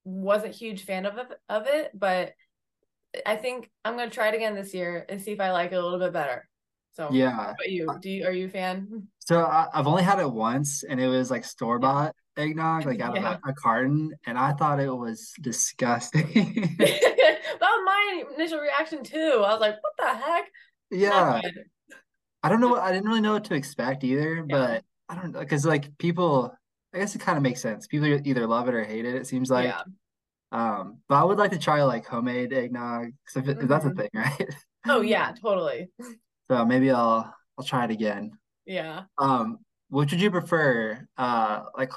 wasn't 0.04 0.56
huge 0.56 0.84
fan 0.84 1.06
of 1.06 1.18
of 1.50 1.68
it, 1.68 1.92
but 1.94 2.34
I 3.26 3.36
think 3.36 3.70
I'm 3.86 3.98
gonna 3.98 4.10
try 4.10 4.30
it 4.30 4.36
again 4.36 4.56
this 4.56 4.74
year 4.74 5.06
and 5.10 5.22
see 5.22 5.32
if 5.32 5.40
I 5.40 5.52
like 5.52 5.72
it 5.72 5.76
a 5.76 5.84
little 5.84 6.00
bit 6.00 6.14
better. 6.14 6.48
So 6.94 7.10
yeah, 7.12 7.54
but 7.58 7.70
you 7.70 7.88
do 8.02 8.10
you 8.10 8.26
are 8.26 8.32
you 8.32 8.48
a 8.48 8.50
fan? 8.50 9.08
So 9.28 9.44
I, 9.44 9.68
have 9.74 9.88
only 9.88 10.04
had 10.04 10.20
it 10.20 10.32
once, 10.32 10.86
and 10.86 11.02
it 11.02 11.08
was 11.10 11.30
like 11.30 11.44
store 11.44 11.80
bought 11.80 12.16
eggnog, 12.38 12.86
like 12.86 13.02
out 13.02 13.14
yeah. 13.14 13.34
of 13.34 13.40
a, 13.46 13.50
a, 13.50 13.54
carton, 13.56 14.14
and 14.26 14.38
I 14.38 14.54
thought 14.54 14.80
it 14.80 14.90
was 14.90 15.34
disgusting. 15.42 16.24
that 16.80 17.60
was 17.60 17.82
my 17.86 18.24
initial 18.38 18.60
reaction 18.60 19.04
too. 19.04 19.44
I 19.46 19.52
was 19.52 19.60
like, 19.60 19.76
"What 19.82 19.94
the 19.98 20.18
heck?" 20.18 20.46
Yeah, 20.92 21.42
I 22.42 22.48
don't 22.48 22.62
know. 22.62 22.78
I 22.78 22.94
didn't 22.94 23.10
really 23.10 23.20
know 23.20 23.34
what 23.34 23.44
to 23.46 23.56
expect 23.56 24.06
either, 24.06 24.38
yeah. 24.38 24.44
but 24.48 24.84
I 25.10 25.16
don't 25.16 25.34
know 25.34 25.40
because 25.42 25.66
like 25.66 25.98
people, 25.98 26.56
I 26.94 27.00
guess 27.00 27.14
it 27.14 27.20
kind 27.20 27.36
of 27.36 27.44
makes 27.44 27.60
sense. 27.62 27.86
People 27.86 28.08
either 28.08 28.48
love 28.48 28.70
it 28.70 28.76
or 28.76 28.86
hate 28.86 29.04
it. 29.04 29.16
It 29.16 29.28
seems 29.28 29.52
like. 29.52 29.66
Yeah. 29.66 29.82
Um, 30.51 31.00
but 31.10 31.16
I 31.16 31.24
would 31.24 31.38
like 31.38 31.51
to 31.51 31.60
try 31.60 31.84
like 31.84 32.06
homemade 32.06 32.54
eggnog 32.54 33.12
because 33.25 33.48
mm-hmm. 33.48 33.68
that's 33.68 33.86
a 33.86 33.89
mm-hmm. 33.89 34.00
thing, 34.00 34.10
right? 34.13 34.56
Oh 34.88 35.01
yeah, 35.01 35.34
totally. 35.42 35.89
So 36.50 36.66
maybe 36.66 36.92
I'll 36.92 37.34
I'll 37.58 37.66
try 37.66 37.86
it 37.86 37.92
again. 37.92 38.32
Yeah. 38.66 39.04
Um, 39.18 39.60
which 39.89 40.12
would 40.12 40.22
you 40.22 40.32
prefer? 40.32 41.08
Uh, 41.18 41.63
like 41.77 41.92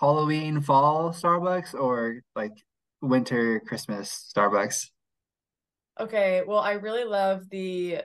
Halloween 0.00 0.60
fall 0.60 1.10
Starbucks 1.10 1.74
or 1.74 2.22
like 2.34 2.52
winter 3.00 3.60
Christmas 3.60 4.32
Starbucks? 4.36 4.90
Okay, 5.98 6.42
well, 6.46 6.58
I 6.58 6.72
really 6.72 7.04
love 7.04 7.48
the 7.50 8.02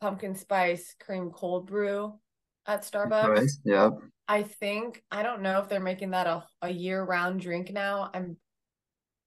pumpkin 0.00 0.34
spice 0.34 0.94
cream 1.00 1.30
cold 1.30 1.66
brew 1.66 2.18
at 2.66 2.82
Starbucks. 2.82 3.36
Nice. 3.36 3.60
Yep. 3.64 3.92
I 4.26 4.42
think 4.42 5.02
I 5.10 5.22
don't 5.22 5.42
know 5.42 5.60
if 5.60 5.68
they're 5.68 5.80
making 5.80 6.10
that 6.10 6.26
a, 6.26 6.44
a 6.62 6.70
year 6.70 7.02
round 7.02 7.40
drink 7.40 7.70
now. 7.70 8.10
I'm 8.12 8.36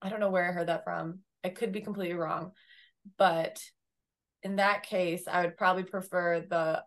I 0.02 0.10
don't 0.10 0.20
know 0.20 0.30
where 0.30 0.48
I 0.48 0.52
heard 0.52 0.68
that 0.68 0.84
from. 0.84 1.20
I 1.44 1.50
could 1.50 1.72
be 1.72 1.82
completely 1.82 2.16
wrong. 2.16 2.52
But 3.18 3.60
in 4.44 4.58
that 4.58 4.84
case, 4.84 5.28
I 5.28 5.44
would 5.44 5.58
probably 5.58 5.84
prefer 5.84 6.42
the 6.42 6.84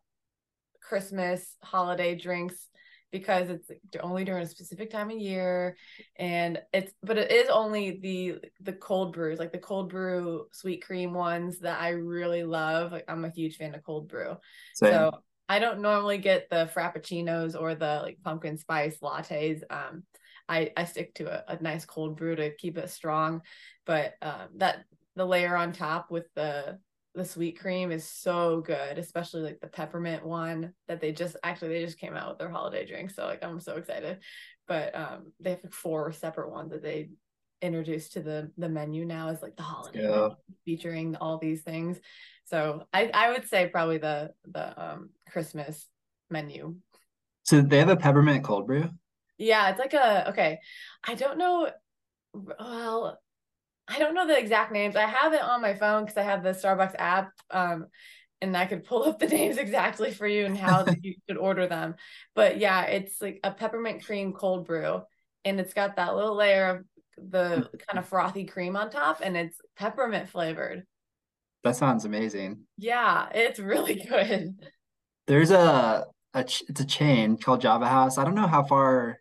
Christmas 0.81 1.57
holiday 1.63 2.15
drinks 2.15 2.69
because 3.13 3.51
it's 3.51 3.71
only 4.01 4.25
during 4.25 4.43
a 4.43 4.49
specific 4.49 4.91
time 4.91 5.11
of 5.11 5.19
year 5.19 5.77
and 6.17 6.61
it's 6.73 6.93
but 7.03 7.19
it 7.19 7.31
is 7.31 7.49
only 7.49 7.99
the 8.01 8.37
the 8.61 8.73
cold 8.73 9.13
brews 9.13 9.39
like 9.39 9.53
the 9.53 9.59
cold 9.59 9.89
brew 9.89 10.47
sweet 10.53 10.85
cream 10.85 11.13
ones 11.13 11.59
that 11.59 11.81
I 11.81 11.91
really 11.91 12.45
love 12.45 12.93
like 12.93 13.05
I'm 13.09 13.25
a 13.25 13.31
huge 13.31 13.57
fan 13.57 13.75
of 13.75 13.83
cold 13.83 14.09
brew 14.09 14.37
Same. 14.75 14.93
so 14.93 15.11
I 15.49 15.59
don't 15.59 15.81
normally 15.81 16.19
get 16.19 16.49
the 16.51 16.71
frappuccinos 16.73 17.61
or 17.61 17.75
the 17.75 18.01
like 18.03 18.19
pumpkin 18.23 18.57
spice 18.57 18.99
lattes 19.03 19.63
um 19.71 20.05
I 20.51 20.73
I 20.77 20.85
stick 20.85 21.15
to 21.15 21.31
a, 21.31 21.55
a 21.57 21.63
nice 21.63 21.85
cold 21.87 22.17
brew 22.17 22.37
to 22.37 22.55
keep 22.57 22.77
it 22.77 22.91
strong 22.91 23.43
but 23.87 24.15
um 24.21 24.49
that 24.57 24.85
the 25.17 25.25
layer 25.25 25.57
on 25.57 25.73
top 25.73 26.11
with 26.11 26.27
the 26.35 26.79
the 27.15 27.25
sweet 27.25 27.59
cream 27.59 27.91
is 27.91 28.05
so 28.09 28.61
good, 28.61 28.97
especially 28.97 29.43
like 29.43 29.61
the 29.61 29.67
peppermint 29.67 30.25
one 30.25 30.73
that 30.87 31.01
they 31.01 31.13
just 31.13 31.37
actually 31.43 31.69
they 31.69 31.85
just 31.85 31.99
came 31.99 32.15
out 32.15 32.29
with 32.29 32.39
their 32.39 32.51
holiday 32.51 32.87
drink. 32.87 33.11
So 33.11 33.25
like 33.25 33.43
I'm 33.43 33.61
so 33.61 33.77
excited. 33.77 34.21
But 34.69 34.95
um 34.95 35.33
they 35.41 35.51
have 35.51 35.61
like 35.65 35.73
four 35.73 36.13
separate 36.13 36.51
ones 36.51 36.71
that 36.71 36.83
they 36.83 37.11
introduced 37.63 38.13
to 38.13 38.21
the 38.21 38.51
the 38.57 38.69
menu 38.69 39.05
now 39.05 39.29
is 39.29 39.43
like 39.43 39.57
the 39.57 39.63
holiday 39.63 40.03
yeah. 40.03 40.29
featuring 40.65 41.17
all 41.17 41.39
these 41.39 41.63
things. 41.63 41.99
So 42.45 42.85
I 42.93 43.11
I 43.13 43.31
would 43.31 43.49
say 43.49 43.67
probably 43.67 43.99
the 43.99 44.33
the 44.45 44.83
um 44.83 45.11
Christmas 45.31 45.89
menu. 46.31 46.77
So 47.43 47.61
they 47.61 47.79
have 47.79 47.89
a 47.89 47.97
peppermint 47.97 48.45
cold 48.45 48.67
brew? 48.67 48.89
Yeah, 49.41 49.71
it's 49.71 49.79
like 49.79 49.95
a 49.95 50.31
okay. 50.31 50.61
I 51.05 51.15
don't 51.15 51.39
know 51.39 51.71
well 52.35 53.19
I 53.89 53.99
don't 53.99 54.15
know 54.15 54.27
the 54.27 54.39
exact 54.39 54.73
names. 54.73 54.95
I 54.95 55.07
have 55.07 55.33
it 55.35 55.43
on 55.43 55.63
my 55.63 55.75
phone 55.75 56.05
because 56.05 56.17
I 56.17 56.23
have 56.23 56.45
the 56.45 56.51
Starbucks 56.51 56.95
app. 56.99 57.33
Um, 57.51 57.87
and 58.41 58.57
I 58.57 58.67
could 58.67 58.85
pull 58.85 59.05
up 59.05 59.19
the 59.19 59.27
names 59.29 59.59
exactly 59.59 60.13
for 60.13 60.27
you 60.27 60.47
and 60.47 60.57
how 60.57 60.87
you 61.03 61.15
should 61.29 61.37
order 61.37 61.67
them. 61.67 61.95
But 62.35 62.59
yeah, 62.59 62.85
it's 62.85 63.21
like 63.21 63.41
a 63.45 63.51
peppermint 63.51 64.05
cream 64.05 64.33
cold 64.33 64.67
brew, 64.67 65.03
and 65.45 65.61
it's 65.61 65.75
got 65.75 65.97
that 65.97 66.15
little 66.15 66.37
layer 66.37 66.69
of 66.69 66.85
the 67.31 67.69
kind 67.89 67.99
of 67.99 68.09
frothy 68.09 68.45
cream 68.45 68.77
on 68.77 68.91
top, 68.91 69.21
and 69.23 69.37
it's 69.37 69.57
peppermint 69.77 70.29
flavored. 70.29 70.85
That 71.65 71.77
sounds 71.77 72.05
amazing. 72.05 72.61
Yeah, 72.79 73.29
it's 73.35 73.59
really 73.59 73.95
good. 74.09 74.55
There's 75.27 75.51
a, 75.51 76.07
a 76.35 76.41
it's 76.41 76.81
a 76.81 76.87
chain 76.87 77.37
called 77.37 77.61
Java 77.61 77.89
House. 77.89 78.17
I 78.19 78.25
don't 78.25 78.35
know 78.35 78.47
how 78.47 78.65
far. 78.65 79.19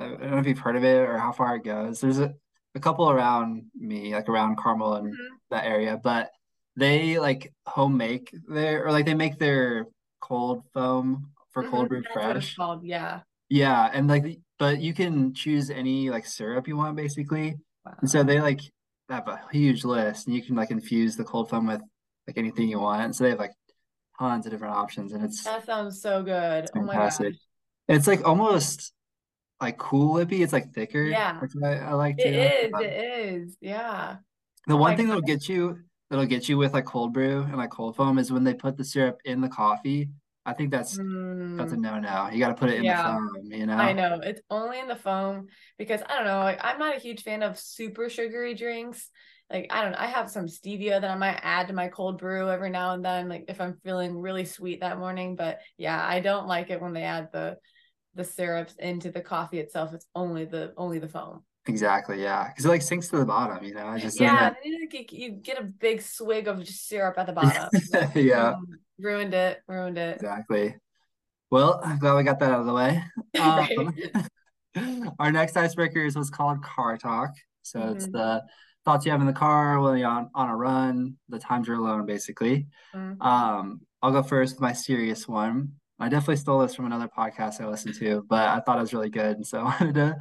I 0.00 0.08
don't 0.08 0.30
know 0.30 0.38
if 0.38 0.46
you've 0.46 0.58
heard 0.58 0.76
of 0.76 0.84
it 0.84 1.08
or 1.08 1.18
how 1.18 1.32
far 1.32 1.56
it 1.56 1.64
goes. 1.64 2.00
There's 2.00 2.18
a 2.18 2.34
a 2.74 2.80
couple 2.80 3.10
around 3.10 3.64
me, 3.74 4.14
like 4.14 4.28
around 4.28 4.56
Carmel 4.56 4.94
and 4.94 5.08
mm-hmm. 5.08 5.34
that 5.50 5.64
area, 5.64 5.98
but 6.02 6.30
they 6.76 7.18
like 7.18 7.52
home 7.66 7.96
make 7.96 8.32
their 8.48 8.86
or 8.86 8.92
like 8.92 9.06
they 9.06 9.14
make 9.14 9.38
their 9.38 9.86
cold 10.20 10.64
foam 10.72 11.30
for 11.50 11.62
mm-hmm. 11.62 11.72
cold 11.72 11.88
brew 11.88 12.02
That's 12.02 12.12
fresh. 12.12 12.54
called, 12.54 12.84
yeah. 12.84 13.20
Yeah, 13.48 13.90
and 13.92 14.06
like 14.08 14.38
but 14.58 14.80
you 14.80 14.94
can 14.94 15.34
choose 15.34 15.70
any 15.70 16.10
like 16.10 16.26
syrup 16.26 16.68
you 16.68 16.76
want 16.76 16.96
basically. 16.96 17.56
Wow. 17.84 17.94
And 18.00 18.10
so 18.10 18.22
they 18.22 18.40
like 18.40 18.60
have 19.08 19.26
a 19.26 19.40
huge 19.50 19.84
list 19.84 20.26
and 20.26 20.36
you 20.36 20.42
can 20.42 20.54
like 20.54 20.70
infuse 20.70 21.16
the 21.16 21.24
cold 21.24 21.50
foam 21.50 21.66
with 21.66 21.80
like 22.26 22.38
anything 22.38 22.68
you 22.68 22.78
want. 22.78 23.02
And 23.02 23.16
so 23.16 23.24
they 23.24 23.30
have 23.30 23.38
like 23.40 23.54
tons 24.18 24.46
of 24.46 24.52
different 24.52 24.74
options 24.74 25.12
and 25.12 25.24
it's 25.24 25.42
that 25.44 25.66
sounds 25.66 26.00
so 26.00 26.22
good. 26.22 26.68
Oh 26.76 26.82
my 26.82 26.94
gosh. 26.94 27.18
It's 27.88 28.06
like 28.06 28.24
almost 28.24 28.92
like 29.60 29.78
Cool 29.78 30.14
Whippy. 30.14 30.42
It's 30.42 30.52
like 30.52 30.72
thicker. 30.72 31.04
Yeah. 31.04 31.38
Which 31.40 31.52
I, 31.62 31.76
I 31.76 31.92
like 31.92 32.16
too. 32.16 32.24
It 32.24 32.64
is. 32.64 32.72
Um, 32.74 32.82
it 32.82 32.92
is. 32.92 33.56
Yeah. 33.60 34.16
The 34.66 34.74
oh 34.74 34.76
one 34.76 34.96
thing 34.96 35.08
that'll 35.08 35.22
get 35.22 35.48
you 35.48 35.78
that'll 36.10 36.26
get 36.26 36.48
you 36.48 36.58
with 36.58 36.74
like 36.74 36.84
cold 36.84 37.12
brew 37.12 37.42
and 37.42 37.56
like 37.56 37.70
cold 37.70 37.96
foam 37.96 38.18
is 38.18 38.32
when 38.32 38.44
they 38.44 38.54
put 38.54 38.76
the 38.76 38.84
syrup 38.84 39.20
in 39.24 39.40
the 39.40 39.48
coffee. 39.48 40.10
I 40.46 40.54
think 40.54 40.70
that's 40.70 40.98
mm. 40.98 41.56
that's 41.56 41.72
a 41.72 41.76
mm. 41.76 41.80
no 41.80 41.98
no. 42.00 42.30
You 42.32 42.38
got 42.38 42.48
to 42.48 42.54
put 42.54 42.70
it 42.70 42.78
in 42.78 42.84
yeah. 42.84 43.02
the 43.02 43.08
foam. 43.08 43.52
You 43.52 43.66
know. 43.66 43.74
I 43.74 43.92
know 43.92 44.20
it's 44.22 44.40
only 44.50 44.78
in 44.78 44.88
the 44.88 44.96
foam 44.96 45.48
because 45.78 46.00
I 46.08 46.16
don't 46.16 46.24
know. 46.24 46.40
Like 46.40 46.58
I'm 46.62 46.78
not 46.78 46.96
a 46.96 47.00
huge 47.00 47.22
fan 47.22 47.42
of 47.42 47.58
super 47.58 48.08
sugary 48.08 48.54
drinks. 48.54 49.08
Like 49.52 49.66
I 49.70 49.82
don't. 49.82 49.92
know. 49.92 49.98
I 49.98 50.06
have 50.06 50.30
some 50.30 50.46
stevia 50.46 51.00
that 51.00 51.10
I 51.10 51.16
might 51.16 51.40
add 51.42 51.68
to 51.68 51.74
my 51.74 51.88
cold 51.88 52.18
brew 52.18 52.48
every 52.48 52.70
now 52.70 52.94
and 52.94 53.04
then. 53.04 53.28
Like 53.28 53.44
if 53.48 53.60
I'm 53.60 53.78
feeling 53.84 54.16
really 54.16 54.44
sweet 54.44 54.80
that 54.80 54.98
morning. 54.98 55.36
But 55.36 55.60
yeah, 55.76 56.02
I 56.04 56.20
don't 56.20 56.46
like 56.46 56.70
it 56.70 56.80
when 56.80 56.94
they 56.94 57.02
add 57.02 57.28
the 57.32 57.58
the 58.14 58.24
syrups 58.24 58.74
into 58.78 59.10
the 59.10 59.20
coffee 59.20 59.60
itself. 59.60 59.92
It's 59.94 60.06
only 60.14 60.44
the 60.44 60.72
only 60.76 60.98
the 60.98 61.08
foam. 61.08 61.42
Exactly. 61.66 62.22
Yeah, 62.22 62.48
because 62.48 62.64
it 62.64 62.68
like 62.68 62.82
sinks 62.82 63.08
to 63.08 63.18
the 63.18 63.24
bottom. 63.24 63.64
You 63.64 63.74
know, 63.74 63.86
I 63.86 63.98
just 63.98 64.20
yeah. 64.20 64.54
You, 64.64 65.30
get 65.32 65.60
a 65.60 65.64
big 65.64 66.02
swig 66.02 66.48
of 66.48 66.66
syrup 66.66 67.18
at 67.18 67.26
the 67.26 67.32
bottom. 67.32 67.68
yeah. 68.14 68.54
Um, 68.54 68.66
ruined 68.98 69.34
it. 69.34 69.60
Ruined 69.68 69.98
it. 69.98 70.16
Exactly. 70.16 70.76
Well, 71.50 71.80
I'm 71.82 71.98
glad 71.98 72.16
we 72.16 72.22
got 72.22 72.38
that 72.40 72.52
out 72.52 72.60
of 72.60 72.66
the 72.66 72.74
way. 72.74 73.02
Um, 73.40 73.94
our 75.18 75.30
next 75.30 75.56
icebreaker 75.56 76.04
is 76.04 76.16
what's 76.16 76.30
called 76.30 76.62
car 76.62 76.98
talk. 76.98 77.30
So 77.62 77.78
mm-hmm. 77.78 77.96
it's 77.96 78.06
the 78.06 78.42
thoughts 78.84 79.04
you 79.04 79.12
have 79.12 79.20
in 79.20 79.26
the 79.26 79.32
car 79.32 79.80
when 79.80 79.98
you're 79.98 80.08
on, 80.08 80.30
on 80.34 80.48
a 80.48 80.56
run, 80.56 81.16
the 81.28 81.38
times 81.38 81.68
you're 81.68 81.76
alone, 81.76 82.06
basically. 82.06 82.66
Mm-hmm. 82.94 83.22
Um, 83.22 83.80
I'll 84.02 84.10
go 84.10 84.22
first 84.22 84.56
with 84.56 84.60
my 84.60 84.72
serious 84.72 85.28
one. 85.28 85.74
I 86.00 86.08
definitely 86.08 86.36
stole 86.36 86.60
this 86.60 86.74
from 86.74 86.86
another 86.86 87.08
podcast 87.08 87.60
I 87.60 87.68
listened 87.68 87.94
to, 87.96 88.24
but 88.26 88.48
I 88.48 88.60
thought 88.60 88.78
it 88.78 88.80
was 88.80 88.94
really 88.94 89.10
good, 89.10 89.36
and 89.36 89.46
so 89.46 89.60
I 89.60 89.64
wanted 89.64 89.94
to 89.96 90.16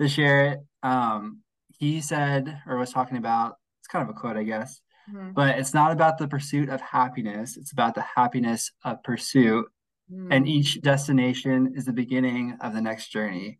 to 0.00 0.08
share 0.08 0.46
it. 0.46 0.60
Um, 0.82 1.40
he 1.78 2.00
said, 2.00 2.62
or 2.66 2.78
was 2.78 2.92
talking 2.92 3.16
about, 3.16 3.56
it's 3.80 3.88
kind 3.88 4.08
of 4.08 4.14
a 4.14 4.18
quote, 4.18 4.36
I 4.36 4.44
guess, 4.44 4.80
mm-hmm. 5.12 5.32
but 5.32 5.58
it's 5.58 5.74
not 5.74 5.90
about 5.90 6.18
the 6.18 6.28
pursuit 6.28 6.68
of 6.68 6.80
happiness; 6.80 7.56
it's 7.56 7.72
about 7.72 7.96
the 7.96 8.02
happiness 8.02 8.70
of 8.84 9.02
pursuit, 9.02 9.66
mm-hmm. 10.10 10.30
and 10.30 10.48
each 10.48 10.80
destination 10.82 11.74
is 11.76 11.84
the 11.84 11.92
beginning 11.92 12.56
of 12.60 12.72
the 12.72 12.80
next 12.80 13.08
journey. 13.08 13.58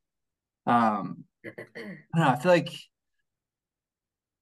Um, 0.66 1.24
I 1.44 1.50
don't 1.76 1.98
know. 2.14 2.28
I 2.28 2.36
feel 2.36 2.52
like 2.52 2.72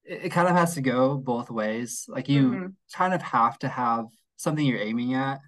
it, 0.04 0.24
it 0.24 0.28
kind 0.30 0.48
of 0.48 0.54
has 0.54 0.74
to 0.74 0.82
go 0.82 1.16
both 1.16 1.50
ways. 1.50 2.04
Like 2.08 2.28
you 2.28 2.42
mm-hmm. 2.50 2.66
kind 2.92 3.14
of 3.14 3.22
have 3.22 3.58
to 3.60 3.68
have 3.68 4.04
something 4.36 4.66
you're 4.66 4.80
aiming 4.80 5.14
at 5.14 5.40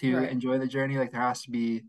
to 0.00 0.16
right. 0.16 0.30
enjoy 0.30 0.58
the 0.58 0.66
journey. 0.66 0.98
Like 0.98 1.12
there 1.12 1.20
has 1.20 1.42
to 1.42 1.50
be 1.50 1.82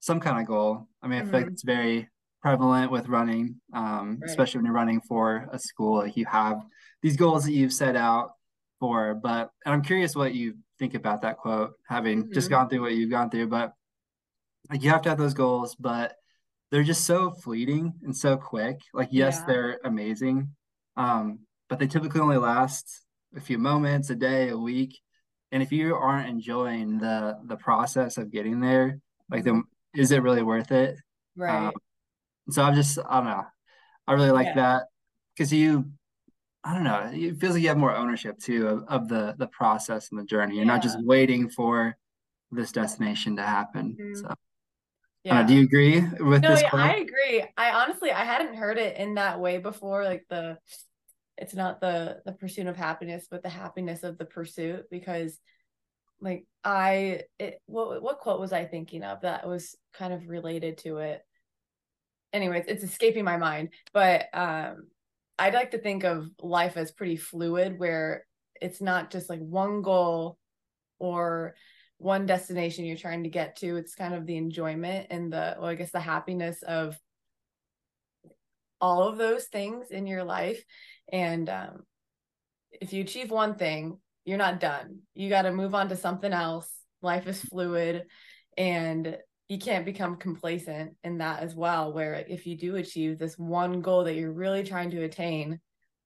some 0.00 0.20
kind 0.20 0.40
of 0.40 0.46
goal. 0.46 0.88
I 1.02 1.08
mean, 1.08 1.20
I 1.20 1.24
feel 1.24 1.32
like 1.32 1.44
mm-hmm. 1.44 1.52
it's 1.52 1.62
very 1.62 2.08
prevalent 2.42 2.90
with 2.90 3.08
running, 3.08 3.60
um, 3.74 4.18
right. 4.20 4.30
especially 4.30 4.58
when 4.58 4.66
you're 4.66 4.74
running 4.74 5.00
for 5.00 5.48
a 5.52 5.58
school. 5.58 5.98
Like 5.98 6.16
you 6.16 6.26
have 6.26 6.62
these 7.02 7.16
goals 7.16 7.44
that 7.44 7.52
you've 7.52 7.72
set 7.72 7.96
out 7.96 8.32
for. 8.80 9.14
But 9.14 9.50
and 9.64 9.74
I'm 9.74 9.82
curious 9.82 10.16
what 10.16 10.34
you 10.34 10.56
think 10.78 10.94
about 10.94 11.22
that 11.22 11.36
quote, 11.36 11.74
having 11.88 12.24
mm-hmm. 12.24 12.32
just 12.32 12.50
gone 12.50 12.68
through 12.68 12.80
what 12.80 12.94
you've 12.94 13.10
gone 13.10 13.30
through. 13.30 13.48
But 13.48 13.72
like 14.70 14.82
you 14.82 14.90
have 14.90 15.02
to 15.02 15.08
have 15.10 15.18
those 15.18 15.34
goals, 15.34 15.76
but 15.76 16.14
they're 16.70 16.82
just 16.82 17.04
so 17.04 17.30
fleeting 17.30 17.94
and 18.02 18.16
so 18.16 18.36
quick. 18.36 18.80
Like 18.92 19.08
yes, 19.12 19.38
yeah. 19.40 19.44
they're 19.46 19.80
amazing, 19.84 20.54
um, 20.96 21.40
but 21.68 21.78
they 21.78 21.86
typically 21.86 22.20
only 22.20 22.38
last 22.38 23.04
a 23.36 23.40
few 23.40 23.58
moments, 23.58 24.10
a 24.10 24.16
day, 24.16 24.48
a 24.48 24.58
week. 24.58 24.98
And 25.52 25.62
if 25.62 25.72
you 25.72 25.94
aren't 25.94 26.28
enjoying 26.28 26.98
the 26.98 27.38
the 27.44 27.56
process 27.56 28.16
of 28.18 28.30
getting 28.30 28.60
there 28.60 29.00
like 29.30 29.44
then 29.44 29.64
is 29.94 30.12
it 30.12 30.22
really 30.22 30.42
worth 30.42 30.70
it 30.72 30.96
right 31.36 31.68
um, 31.68 31.72
so 32.50 32.62
i'm 32.62 32.74
just 32.74 32.98
i 33.08 33.16
don't 33.16 33.24
know 33.24 33.44
i 34.06 34.12
really 34.12 34.30
like 34.30 34.46
yeah. 34.46 34.54
that 34.54 34.82
because 35.34 35.52
you 35.52 35.84
i 36.64 36.74
don't 36.74 36.84
know 36.84 37.10
it 37.12 37.38
feels 37.38 37.54
like 37.54 37.62
you 37.62 37.68
have 37.68 37.76
more 37.76 37.94
ownership 37.94 38.38
too 38.38 38.66
of, 38.66 38.84
of 38.88 39.08
the 39.08 39.34
the 39.38 39.46
process 39.48 40.10
and 40.10 40.20
the 40.20 40.24
journey 40.24 40.56
you're 40.56 40.64
yeah. 40.64 40.72
not 40.72 40.82
just 40.82 41.02
waiting 41.04 41.48
for 41.48 41.96
this 42.52 42.72
destination 42.72 43.36
to 43.36 43.42
happen 43.42 43.96
mm-hmm. 43.98 44.14
so 44.14 44.34
yeah. 45.24 45.40
Uh, 45.40 45.42
do 45.42 45.54
you 45.54 45.62
agree 45.64 46.00
with 46.00 46.42
no, 46.42 46.48
this? 46.48 46.62
Yeah, 46.62 46.70
I 46.72 46.94
agree. 46.94 47.44
I 47.56 47.72
honestly 47.72 48.10
I 48.10 48.24
hadn't 48.24 48.54
heard 48.54 48.78
it 48.78 48.96
in 48.96 49.14
that 49.14 49.38
way 49.38 49.58
before. 49.58 50.04
Like 50.04 50.24
the 50.30 50.56
it's 51.40 51.54
not 51.54 51.80
the 51.80 52.20
the 52.24 52.32
pursuit 52.32 52.66
of 52.66 52.76
happiness 52.76 53.26
but 53.30 53.42
the 53.42 53.48
happiness 53.48 54.02
of 54.02 54.18
the 54.18 54.24
pursuit 54.24 54.84
because 54.90 55.38
like 56.20 56.46
i 56.64 57.22
it 57.38 57.60
what 57.66 58.02
what 58.02 58.18
quote 58.18 58.40
was 58.40 58.52
i 58.52 58.64
thinking 58.64 59.02
of 59.02 59.22
that 59.22 59.48
was 59.48 59.76
kind 59.94 60.12
of 60.12 60.28
related 60.28 60.78
to 60.78 60.98
it? 60.98 61.22
Anyways 62.32 62.66
it's 62.68 62.84
escaping 62.84 63.24
my 63.24 63.36
mind 63.36 63.70
but 63.92 64.26
um 64.32 64.86
i'd 65.38 65.54
like 65.54 65.72
to 65.72 65.78
think 65.78 66.04
of 66.04 66.28
life 66.40 66.76
as 66.76 66.92
pretty 66.92 67.16
fluid 67.16 67.78
where 67.78 68.24
it's 68.60 68.80
not 68.80 69.10
just 69.10 69.28
like 69.28 69.40
one 69.40 69.82
goal 69.82 70.38
or 71.00 71.54
one 72.00 72.24
destination 72.26 72.84
you're 72.84 72.96
trying 72.96 73.24
to 73.24 73.28
get 73.28 73.56
to. 73.56 73.76
It's 73.76 73.94
kind 73.94 74.14
of 74.14 74.26
the 74.26 74.36
enjoyment 74.36 75.08
and 75.10 75.32
the 75.32 75.56
well 75.58 75.68
i 75.68 75.74
guess 75.74 75.90
the 75.90 76.00
happiness 76.00 76.62
of 76.62 76.98
all 78.80 79.02
of 79.02 79.18
those 79.18 79.44
things 79.44 79.90
in 79.90 80.06
your 80.06 80.24
life 80.24 80.62
and 81.12 81.48
um, 81.48 81.82
if 82.80 82.92
you 82.92 83.02
achieve 83.02 83.30
one 83.30 83.54
thing, 83.54 83.98
you're 84.24 84.38
not 84.38 84.60
done. 84.60 85.00
You 85.14 85.28
got 85.28 85.42
to 85.42 85.52
move 85.52 85.74
on 85.74 85.88
to 85.88 85.96
something 85.96 86.32
else. 86.32 86.70
Life 87.02 87.26
is 87.26 87.40
fluid 87.40 88.04
and 88.56 89.16
you 89.48 89.58
can't 89.58 89.84
become 89.84 90.16
complacent 90.16 90.94
in 91.02 91.18
that 91.18 91.42
as 91.42 91.54
well. 91.54 91.92
Where 91.92 92.14
if 92.14 92.46
you 92.46 92.56
do 92.56 92.76
achieve 92.76 93.18
this 93.18 93.38
one 93.38 93.80
goal 93.80 94.04
that 94.04 94.14
you're 94.14 94.32
really 94.32 94.62
trying 94.62 94.90
to 94.90 95.02
attain, 95.02 95.58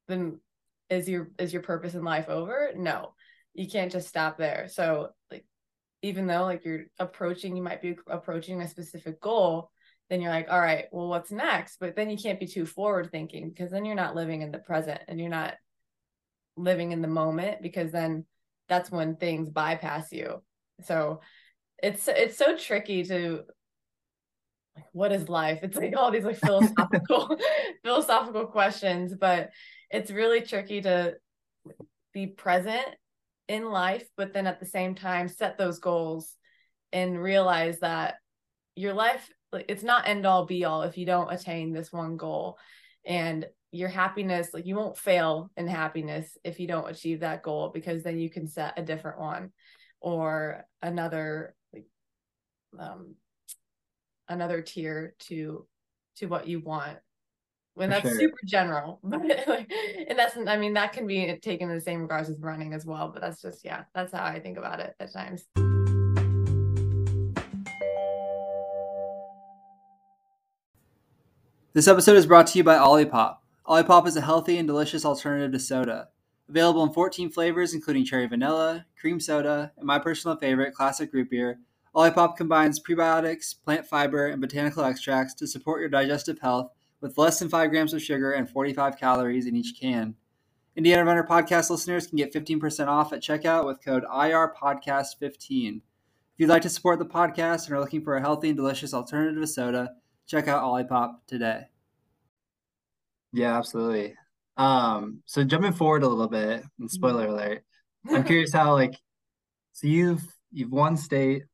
then 0.08 0.40
is 0.88 1.08
your 1.08 1.30
is 1.38 1.52
your 1.52 1.62
purpose 1.62 1.94
in 1.94 2.04
life 2.04 2.28
over? 2.28 2.70
No, 2.76 3.14
you 3.52 3.68
can't 3.68 3.92
just 3.92 4.08
stop 4.08 4.38
there. 4.38 4.68
So 4.68 5.10
like 5.30 5.44
even 6.02 6.26
though 6.26 6.44
like 6.44 6.64
you're 6.64 6.84
approaching, 6.98 7.56
you 7.56 7.62
might 7.62 7.82
be 7.82 7.96
approaching 8.06 8.62
a 8.62 8.68
specific 8.68 9.20
goal, 9.20 9.70
then 10.10 10.20
you're 10.20 10.30
like, 10.30 10.48
all 10.50 10.60
right, 10.60 10.86
well, 10.92 11.08
what's 11.08 11.30
next? 11.30 11.78
But 11.80 11.96
then 11.96 12.10
you 12.10 12.16
can't 12.16 12.40
be 12.40 12.46
too 12.46 12.66
forward 12.66 13.10
thinking 13.10 13.48
because 13.48 13.70
then 13.70 13.84
you're 13.84 13.94
not 13.94 14.14
living 14.14 14.42
in 14.42 14.50
the 14.50 14.58
present 14.58 15.00
and 15.08 15.18
you're 15.18 15.28
not 15.28 15.54
living 16.56 16.92
in 16.92 17.02
the 17.02 17.08
moment 17.08 17.62
because 17.62 17.90
then 17.90 18.24
that's 18.68 18.90
when 18.90 19.16
things 19.16 19.48
bypass 19.48 20.12
you. 20.12 20.42
So 20.82 21.20
it's 21.82 22.08
it's 22.08 22.36
so 22.36 22.56
tricky 22.56 23.04
to 23.04 23.42
like 24.76 24.86
what 24.92 25.12
is 25.12 25.28
life? 25.28 25.60
It's 25.62 25.76
like 25.76 25.96
all 25.96 26.10
these 26.10 26.24
like 26.24 26.38
philosophical 26.38 27.38
philosophical 27.84 28.46
questions, 28.46 29.14
but 29.14 29.50
it's 29.90 30.10
really 30.10 30.40
tricky 30.40 30.80
to 30.82 31.14
be 32.12 32.26
present 32.26 32.86
in 33.48 33.70
life, 33.70 34.06
but 34.16 34.32
then 34.32 34.46
at 34.46 34.60
the 34.60 34.66
same 34.66 34.94
time 34.94 35.28
set 35.28 35.58
those 35.58 35.78
goals 35.78 36.34
and 36.92 37.20
realize 37.20 37.80
that 37.80 38.14
your 38.76 38.94
life 38.94 39.28
like 39.54 39.66
it's 39.68 39.82
not 39.82 40.06
end 40.06 40.26
all 40.26 40.44
be 40.44 40.64
all 40.64 40.82
if 40.82 40.98
you 40.98 41.06
don't 41.06 41.32
attain 41.32 41.72
this 41.72 41.92
one 41.92 42.18
goal. 42.18 42.58
And 43.06 43.46
your 43.70 43.88
happiness 43.88 44.50
like 44.52 44.66
you 44.66 44.76
won't 44.76 44.96
fail 44.96 45.50
in 45.56 45.66
happiness 45.66 46.38
if 46.44 46.60
you 46.60 46.66
don't 46.68 46.90
achieve 46.90 47.20
that 47.20 47.42
goal 47.42 47.70
because 47.74 48.02
then 48.02 48.18
you 48.18 48.30
can 48.30 48.46
set 48.46 48.78
a 48.78 48.82
different 48.82 49.18
one 49.18 49.50
or 50.00 50.64
another 50.80 51.54
like 51.72 51.86
um 52.78 53.14
another 54.28 54.60
tier 54.60 55.14
to 55.18 55.66
to 56.16 56.26
what 56.26 56.46
you 56.46 56.60
want. 56.60 56.98
When 57.74 57.90
that's 57.90 58.08
sure. 58.08 58.20
super 58.20 58.38
general 58.44 59.00
but 59.02 59.22
like, 59.48 59.72
and 60.08 60.16
that's 60.16 60.36
i 60.46 60.56
mean 60.56 60.74
that 60.74 60.92
can 60.92 61.08
be 61.08 61.36
taken 61.42 61.68
in 61.68 61.74
the 61.74 61.80
same 61.80 62.02
regards 62.02 62.30
as 62.30 62.38
running 62.38 62.72
as 62.72 62.86
well 62.86 63.10
but 63.12 63.20
that's 63.20 63.42
just 63.42 63.64
yeah 63.64 63.82
that's 63.92 64.12
how 64.12 64.22
i 64.22 64.38
think 64.38 64.58
about 64.58 64.78
it 64.78 64.94
at 65.00 65.12
times 65.12 65.44
This 71.74 71.88
episode 71.88 72.16
is 72.16 72.26
brought 72.26 72.46
to 72.46 72.58
you 72.58 72.62
by 72.62 72.76
Olipop. 72.76 73.38
Olipop 73.66 74.06
is 74.06 74.16
a 74.16 74.20
healthy 74.20 74.58
and 74.58 74.68
delicious 74.68 75.04
alternative 75.04 75.50
to 75.50 75.58
soda. 75.58 76.06
Available 76.48 76.84
in 76.84 76.92
14 76.92 77.32
flavors, 77.32 77.74
including 77.74 78.04
cherry 78.04 78.28
vanilla, 78.28 78.86
cream 78.96 79.18
soda, 79.18 79.72
and 79.76 79.84
my 79.84 79.98
personal 79.98 80.36
favorite, 80.36 80.72
classic 80.72 81.12
root 81.12 81.30
beer, 81.30 81.58
Olipop 81.92 82.36
combines 82.36 82.78
prebiotics, 82.78 83.56
plant 83.64 83.84
fiber, 83.88 84.28
and 84.28 84.40
botanical 84.40 84.84
extracts 84.84 85.34
to 85.34 85.48
support 85.48 85.80
your 85.80 85.88
digestive 85.88 86.38
health 86.38 86.70
with 87.00 87.18
less 87.18 87.40
than 87.40 87.48
5 87.48 87.70
grams 87.70 87.92
of 87.92 88.00
sugar 88.00 88.30
and 88.30 88.48
45 88.48 88.96
calories 88.96 89.46
in 89.48 89.56
each 89.56 89.74
can. 89.76 90.14
Indiana 90.76 91.04
Runner 91.04 91.26
podcast 91.28 91.70
listeners 91.70 92.06
can 92.06 92.18
get 92.18 92.32
15% 92.32 92.86
off 92.86 93.12
at 93.12 93.20
checkout 93.20 93.66
with 93.66 93.84
code 93.84 94.04
IRPodcast15. 94.04 95.78
If 95.78 95.82
you'd 96.38 96.48
like 96.48 96.62
to 96.62 96.70
support 96.70 97.00
the 97.00 97.04
podcast 97.04 97.66
and 97.66 97.74
are 97.74 97.80
looking 97.80 98.04
for 98.04 98.14
a 98.14 98.20
healthy 98.20 98.50
and 98.50 98.56
delicious 98.56 98.94
alternative 98.94 99.42
to 99.42 99.46
soda, 99.48 99.94
check 100.26 100.48
out 100.48 100.62
Olipop 100.62 101.14
today. 101.26 101.64
Yeah, 103.32 103.56
absolutely. 103.58 104.14
Um, 104.56 105.22
so 105.26 105.42
jumping 105.42 105.72
forward 105.72 106.02
a 106.02 106.08
little 106.08 106.28
bit, 106.28 106.64
and 106.78 106.90
spoiler 106.90 107.26
alert, 107.26 107.64
I'm 108.08 108.24
curious 108.24 108.52
how 108.52 108.72
like 108.72 108.94
so 109.72 109.88
you've 109.88 110.22
you've 110.52 110.70
won 110.70 110.96
state 110.96 111.44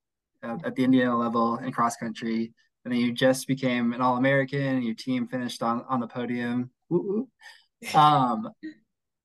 at, 0.42 0.64
at 0.64 0.74
the 0.74 0.84
Indiana 0.84 1.16
level 1.16 1.56
in 1.56 1.72
cross 1.72 1.96
country, 1.96 2.52
and 2.84 2.92
then 2.92 3.00
you 3.00 3.12
just 3.12 3.46
became 3.46 3.92
an 3.92 4.02
All 4.02 4.16
American, 4.16 4.60
and 4.60 4.84
your 4.84 4.94
team 4.94 5.26
finished 5.26 5.62
on 5.62 5.84
on 5.88 6.00
the 6.00 6.06
podium. 6.06 6.70
Um, 7.94 8.50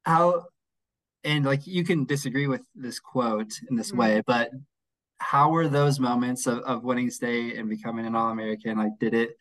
how 0.06 0.46
and 1.26 1.44
like 1.44 1.68
you 1.68 1.84
can 1.84 2.06
disagree 2.06 2.48
with 2.48 2.62
this 2.74 3.00
quote 3.00 3.52
in 3.70 3.76
this 3.76 3.90
mm-hmm. 3.90 4.00
way, 4.00 4.24
but 4.26 4.50
how 5.20 5.50
were 5.50 5.68
those 5.68 6.00
moments 6.00 6.46
of, 6.48 6.60
of 6.60 6.84
winning 6.84 7.10
state 7.10 7.58
and 7.58 7.70
becoming 7.70 8.06
an 8.06 8.16
all-american? 8.16 8.78
Like 8.78 9.00
did 9.00 9.14
it 9.14 9.38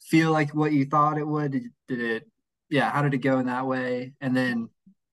feel 0.00 0.30
like 0.30 0.54
what 0.54 0.72
you 0.72 0.84
thought 0.84 1.18
it 1.18 1.26
would? 1.26 1.52
Did, 1.88 2.00
it 2.00 2.28
yeah 2.68 2.90
how 2.90 3.02
did 3.02 3.14
it 3.14 3.18
go 3.18 3.38
in 3.38 3.46
that 3.46 3.66
way? 3.66 4.12
And 4.20 4.36
then 4.36 4.68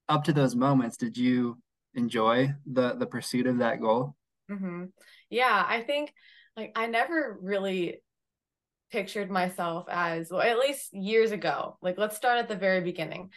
up 0.09 0.25
to 0.25 0.33
those 0.33 0.55
moments 0.55 0.97
did 0.97 1.17
you 1.17 1.57
enjoy 1.95 2.53
the 2.65 2.95
the 2.95 3.05
pursuit 3.05 3.47
of 3.47 3.59
that 3.59 3.79
goal? 3.79 4.15
Mm-hmm. 4.51 4.85
yeah 5.29 5.65
i 5.65 5.81
think 5.81 6.13
like 6.57 6.73
i 6.75 6.85
never 6.85 7.37
really 7.41 8.01
pictured 8.91 9.31
myself 9.31 9.85
as 9.89 10.29
well 10.29 10.41
at 10.41 10.59
least 10.59 10.93
years 10.93 11.31
ago 11.31 11.77
like 11.81 11.97
let's 11.97 12.17
start 12.17 12.39
at 12.39 12.49
the 12.49 12.55
very 12.55 12.81
beginning 12.81 13.29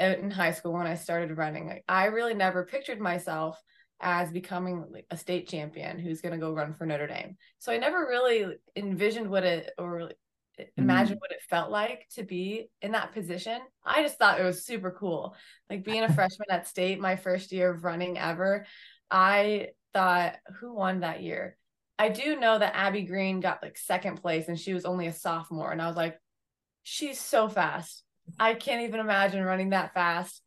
in 0.00 0.32
high 0.32 0.50
school 0.50 0.72
when 0.72 0.86
i 0.86 0.96
started 0.96 1.36
running. 1.36 1.68
Like, 1.68 1.84
i 1.88 2.06
really 2.06 2.34
never 2.34 2.64
pictured 2.64 3.00
myself 3.00 3.56
as 4.00 4.30
becoming 4.30 4.84
like 4.90 5.06
a 5.10 5.16
state 5.16 5.48
champion 5.48 5.98
who's 5.98 6.20
going 6.20 6.32
to 6.32 6.38
go 6.38 6.52
run 6.52 6.74
for 6.74 6.86
Notre 6.86 7.06
Dame. 7.06 7.36
So 7.58 7.72
I 7.72 7.78
never 7.78 8.00
really 8.00 8.56
envisioned 8.76 9.28
what 9.28 9.44
it 9.44 9.70
or 9.76 10.12
imagined 10.76 11.18
mm. 11.18 11.20
what 11.20 11.30
it 11.30 11.42
felt 11.48 11.70
like 11.70 12.06
to 12.14 12.22
be 12.22 12.70
in 12.80 12.92
that 12.92 13.12
position. 13.12 13.60
I 13.84 14.02
just 14.02 14.18
thought 14.18 14.40
it 14.40 14.44
was 14.44 14.64
super 14.64 14.90
cool. 14.90 15.34
Like 15.68 15.84
being 15.84 16.02
a 16.02 16.12
freshman 16.12 16.48
at 16.50 16.68
state, 16.68 17.00
my 17.00 17.16
first 17.16 17.52
year 17.52 17.70
of 17.70 17.84
running 17.84 18.18
ever, 18.18 18.66
I 19.10 19.68
thought, 19.92 20.36
who 20.60 20.74
won 20.74 21.00
that 21.00 21.22
year? 21.22 21.56
I 21.98 22.08
do 22.08 22.38
know 22.38 22.58
that 22.58 22.76
Abby 22.76 23.02
Green 23.02 23.40
got 23.40 23.62
like 23.62 23.76
second 23.76 24.20
place 24.20 24.46
and 24.48 24.58
she 24.58 24.74
was 24.74 24.84
only 24.84 25.08
a 25.08 25.12
sophomore. 25.12 25.72
And 25.72 25.82
I 25.82 25.88
was 25.88 25.96
like, 25.96 26.16
she's 26.84 27.20
so 27.20 27.48
fast. 27.48 28.04
I 28.38 28.54
can't 28.54 28.82
even 28.82 29.00
imagine 29.00 29.42
running 29.42 29.70
that 29.70 29.94
fast 29.94 30.42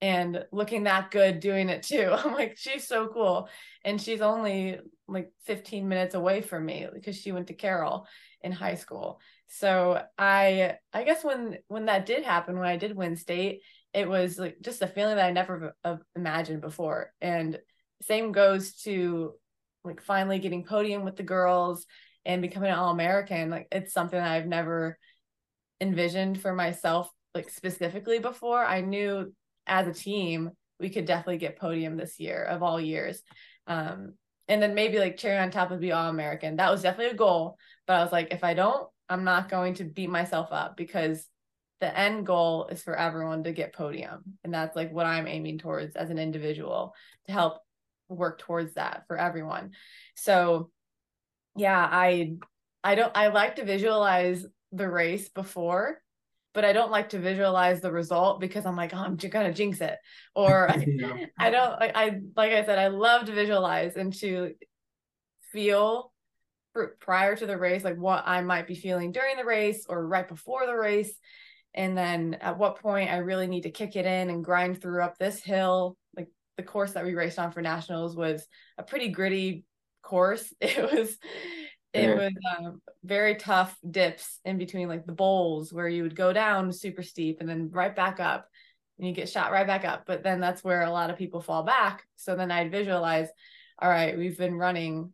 and 0.00 0.44
looking 0.52 0.84
that 0.84 1.10
good 1.10 1.40
doing 1.40 1.68
it 1.68 1.82
too. 1.82 2.10
I'm 2.12 2.32
like, 2.32 2.56
she's 2.56 2.86
so 2.86 3.08
cool. 3.08 3.48
And 3.84 4.00
she's 4.00 4.20
only 4.20 4.78
like 5.08 5.30
15 5.44 5.88
minutes 5.88 6.14
away 6.14 6.40
from 6.40 6.64
me 6.64 6.86
because 6.92 7.16
she 7.16 7.32
went 7.32 7.48
to 7.48 7.54
Carroll 7.54 8.06
in 8.42 8.52
high 8.52 8.74
school. 8.74 9.20
So 9.48 10.02
I 10.18 10.76
I 10.92 11.04
guess 11.04 11.24
when 11.24 11.58
when 11.68 11.86
that 11.86 12.06
did 12.06 12.24
happen, 12.24 12.58
when 12.58 12.68
I 12.68 12.76
did 12.76 12.96
win 12.96 13.16
state, 13.16 13.62
it 13.92 14.08
was 14.08 14.38
like 14.38 14.56
just 14.60 14.82
a 14.82 14.86
feeling 14.86 15.16
that 15.16 15.26
I 15.26 15.32
never 15.32 15.74
imagined 16.16 16.60
before. 16.60 17.12
And 17.20 17.58
same 18.02 18.32
goes 18.32 18.74
to 18.82 19.34
like 19.84 20.02
finally 20.02 20.38
getting 20.38 20.64
podium 20.64 21.04
with 21.04 21.16
the 21.16 21.22
girls 21.22 21.86
and 22.24 22.42
becoming 22.42 22.70
an 22.70 22.78
all-American. 22.78 23.50
Like 23.50 23.68
it's 23.70 23.92
something 23.92 24.18
I've 24.18 24.46
never 24.46 24.98
envisioned 25.80 26.40
for 26.40 26.54
myself 26.54 27.10
like 27.34 27.50
specifically 27.50 28.18
before. 28.18 28.64
I 28.64 28.80
knew 28.80 29.32
as 29.66 29.86
a 29.86 29.92
team, 29.92 30.50
we 30.80 30.90
could 30.90 31.04
definitely 31.04 31.38
get 31.38 31.58
podium 31.58 31.96
this 31.96 32.18
year 32.18 32.42
of 32.44 32.62
all 32.62 32.80
years. 32.80 33.22
Um, 33.66 34.14
and 34.48 34.62
then 34.62 34.74
maybe 34.74 34.98
like 34.98 35.16
cherry 35.16 35.38
on 35.38 35.50
top 35.50 35.70
would 35.70 35.80
be 35.80 35.92
all 35.92 36.08
American. 36.08 36.56
That 36.56 36.70
was 36.70 36.82
definitely 36.82 37.14
a 37.14 37.18
goal. 37.18 37.56
But 37.86 37.94
I 37.94 38.02
was 38.02 38.12
like, 38.12 38.28
if 38.32 38.44
I 38.44 38.54
don't, 38.54 38.88
I'm 39.08 39.24
not 39.24 39.48
going 39.48 39.74
to 39.74 39.84
beat 39.84 40.10
myself 40.10 40.48
up 40.50 40.76
because 40.76 41.26
the 41.80 41.98
end 41.98 42.26
goal 42.26 42.66
is 42.70 42.82
for 42.82 42.96
everyone 42.96 43.44
to 43.44 43.52
get 43.52 43.72
podium. 43.72 44.22
And 44.42 44.52
that's 44.52 44.76
like 44.76 44.92
what 44.92 45.06
I'm 45.06 45.26
aiming 45.26 45.58
towards 45.58 45.96
as 45.96 46.10
an 46.10 46.18
individual 46.18 46.94
to 47.26 47.32
help 47.32 47.58
work 48.08 48.38
towards 48.38 48.74
that 48.74 49.04
for 49.06 49.16
everyone. 49.16 49.72
So 50.14 50.70
yeah, 51.56 51.88
I 51.90 52.34
I 52.82 52.94
don't 52.94 53.12
I 53.14 53.28
like 53.28 53.56
to 53.56 53.64
visualize 53.64 54.46
the 54.72 54.88
race 54.88 55.28
before, 55.28 56.00
but 56.54 56.64
I 56.64 56.72
don't 56.72 56.92
like 56.92 57.10
to 57.10 57.18
visualize 57.18 57.80
the 57.80 57.92
result 57.92 58.40
because 58.40 58.64
I'm 58.64 58.76
like, 58.76 58.94
oh, 58.94 58.98
I'm 58.98 59.16
gonna 59.16 59.52
jinx 59.52 59.80
it. 59.80 59.98
Or 60.34 60.72
yeah. 60.86 61.26
I, 61.38 61.50
don't 61.50 61.82
I, 61.82 61.92
I 61.94 62.20
like 62.36 62.52
I 62.52 62.64
said, 62.64 62.78
I 62.78 62.88
love 62.88 63.26
to 63.26 63.32
visualize 63.32 63.96
and 63.96 64.14
to 64.20 64.54
feel 65.52 66.12
prior 67.00 67.36
to 67.36 67.46
the 67.46 67.58
race, 67.58 67.84
like 67.84 67.96
what 67.96 68.22
I 68.26 68.40
might 68.42 68.66
be 68.66 68.74
feeling 68.74 69.12
during 69.12 69.36
the 69.36 69.44
race 69.44 69.86
or 69.88 70.06
right 70.06 70.26
before 70.26 70.66
the 70.66 70.76
race. 70.76 71.12
And 71.74 71.98
then 71.98 72.34
at 72.40 72.56
what 72.56 72.80
point 72.80 73.10
I 73.10 73.18
really 73.18 73.48
need 73.48 73.64
to 73.64 73.70
kick 73.70 73.96
it 73.96 74.06
in 74.06 74.30
and 74.30 74.44
grind 74.44 74.80
through 74.80 75.02
up 75.02 75.18
this 75.18 75.42
hill. 75.42 75.96
Like 76.16 76.28
the 76.56 76.62
course 76.62 76.92
that 76.92 77.04
we 77.04 77.14
raced 77.14 77.38
on 77.38 77.50
for 77.50 77.62
nationals 77.62 78.16
was 78.16 78.46
a 78.78 78.84
pretty 78.84 79.08
gritty 79.08 79.64
course. 80.02 80.52
It 80.60 80.92
was 80.92 81.16
it 81.94 82.08
yeah. 82.08 82.14
was 82.14 82.32
um, 82.58 82.82
very 83.04 83.36
tough 83.36 83.76
dips 83.88 84.40
in 84.44 84.58
between 84.58 84.88
like 84.88 85.06
the 85.06 85.12
bowls 85.12 85.72
where 85.72 85.88
you 85.88 86.02
would 86.02 86.16
go 86.16 86.32
down 86.32 86.72
super 86.72 87.02
steep 87.02 87.38
and 87.40 87.48
then 87.48 87.70
right 87.70 87.94
back 87.94 88.20
up 88.20 88.48
and 88.98 89.06
you 89.06 89.14
get 89.14 89.28
shot 89.28 89.52
right 89.52 89.66
back 89.66 89.84
up 89.84 90.04
but 90.06 90.22
then 90.22 90.40
that's 90.40 90.64
where 90.64 90.82
a 90.82 90.90
lot 90.90 91.10
of 91.10 91.16
people 91.16 91.40
fall 91.40 91.62
back 91.62 92.02
so 92.16 92.34
then 92.36 92.50
i'd 92.50 92.70
visualize 92.70 93.28
all 93.80 93.88
right 93.88 94.16
we've 94.18 94.38
been 94.38 94.54
running 94.54 95.12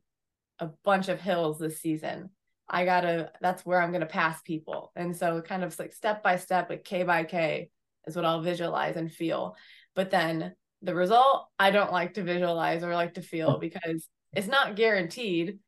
a 0.61 0.71
bunch 0.85 1.09
of 1.09 1.21
hills 1.21 1.59
this 1.59 1.81
season. 1.81 2.31
I 2.69 2.85
gotta, 2.85 3.33
that's 3.41 3.67
where 3.67 3.83
I'm 3.83 3.91
gonna 3.91 4.07
pass 4.07 4.41
people. 4.43 4.93
And 4.95 5.17
so 5.17 5.41
kind 5.41 5.65
of 5.65 5.77
like 5.79 5.93
step 5.93 6.23
by 6.23 6.37
step, 6.37 6.71
like 6.71 6.85
K 6.85 7.03
by 7.03 7.25
K 7.25 7.71
is 8.07 8.15
what 8.15 8.25
I'll 8.25 8.43
visualize 8.43 8.97
and 8.97 9.11
feel. 9.11 9.57
But 9.97 10.11
then 10.11 10.55
the 10.83 10.95
result, 10.95 11.49
I 11.59 11.73
don't 11.73 11.93
like 11.93 12.15
to 12.15 12.23
visualize 12.23 12.85
or 12.85 12.95
like 12.95 13.15
to 13.15 13.23
feel 13.23 13.59
because 13.59 14.07
it's 14.33 14.47
not 14.47 14.77
guaranteed. 14.77 15.59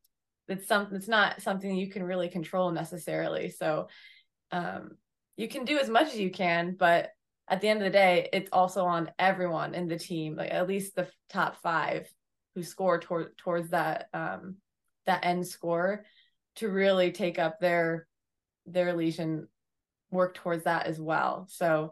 It's 0.47 0.67
something, 0.67 0.95
it's 0.95 1.07
not 1.07 1.41
something 1.41 1.75
you 1.75 1.89
can 1.89 2.03
really 2.03 2.29
control 2.29 2.71
necessarily. 2.71 3.49
So 3.49 3.87
um, 4.51 4.91
you 5.37 5.47
can 5.47 5.65
do 5.65 5.79
as 5.79 5.89
much 5.89 6.07
as 6.07 6.19
you 6.19 6.31
can, 6.31 6.75
but 6.77 7.09
at 7.47 7.61
the 7.61 7.67
end 7.67 7.79
of 7.79 7.85
the 7.85 7.97
day, 7.97 8.29
it's 8.31 8.49
also 8.51 8.85
on 8.85 9.11
everyone 9.19 9.73
in 9.73 9.87
the 9.87 9.97
team, 9.97 10.35
like 10.35 10.51
at 10.51 10.67
least 10.67 10.95
the 10.95 11.07
top 11.29 11.61
five 11.61 12.11
who 12.55 12.63
score 12.63 12.99
toward, 12.99 13.37
towards 13.37 13.69
that 13.69 14.07
um, 14.13 14.57
that 15.05 15.25
end 15.25 15.47
score 15.47 16.05
to 16.55 16.69
really 16.69 17.11
take 17.11 17.39
up 17.39 17.59
their 17.59 18.07
their 18.65 18.93
lesion 18.93 19.47
work 20.11 20.35
towards 20.35 20.63
that 20.65 20.85
as 20.85 20.99
well 20.99 21.47
so 21.49 21.91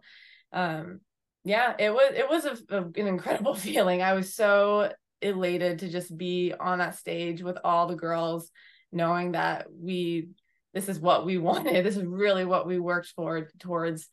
um 0.54 1.00
yeah 1.44 1.74
it 1.80 1.92
was 1.92 2.14
it 2.16 2.30
was 2.30 2.46
a, 2.46 2.76
a, 2.76 2.82
an 2.84 3.08
incredible 3.08 3.56
feeling 3.68 4.02
i 4.02 4.14
was 4.14 4.34
so 4.34 4.92
elated 5.22 5.80
to 5.80 5.90
just 5.90 6.16
be 6.18 6.54
on 6.60 6.80
that 6.80 6.98
stage 6.98 7.42
with 7.42 7.58
all 7.64 7.88
the 7.88 7.96
girls 7.96 8.52
knowing 8.92 9.34
that 9.34 9.68
we 9.72 10.30
this 10.74 10.90
is 10.90 11.00
what 11.00 11.26
we 11.26 11.38
wanted 11.50 11.86
this 11.86 11.98
is 11.98 12.06
really 12.06 12.46
what 12.46 12.68
we 12.68 12.80
worked 12.80 13.08
for 13.16 13.48
towards 13.60 14.08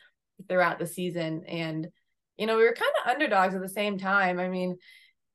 throughout 0.48 0.78
the 0.78 0.86
season 0.86 1.44
and 1.48 1.88
you 2.36 2.46
know 2.46 2.56
we 2.56 2.62
were 2.64 2.74
kind 2.74 2.92
of 3.02 3.10
underdogs 3.10 3.54
at 3.54 3.60
the 3.60 3.68
same 3.68 3.98
time 3.98 4.38
i 4.38 4.48
mean 4.48 4.76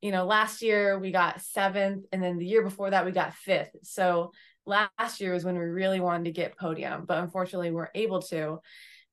you 0.03 0.11
know, 0.11 0.25
last 0.25 0.61
year 0.61 0.99
we 0.99 1.13
got 1.13 1.39
seventh, 1.39 2.03
and 2.11 2.21
then 2.21 2.37
the 2.37 2.45
year 2.45 2.61
before 2.61 2.89
that 2.89 3.05
we 3.05 3.13
got 3.13 3.35
fifth. 3.35 3.73
So 3.83 4.33
last 4.65 5.21
year 5.21 5.31
was 5.31 5.45
when 5.45 5.57
we 5.57 5.63
really 5.63 6.01
wanted 6.01 6.25
to 6.25 6.33
get 6.33 6.57
podium, 6.57 7.05
but 7.05 7.19
unfortunately 7.19 7.69
we 7.69 7.77
weren't 7.77 7.91
able 7.95 8.21
to. 8.23 8.59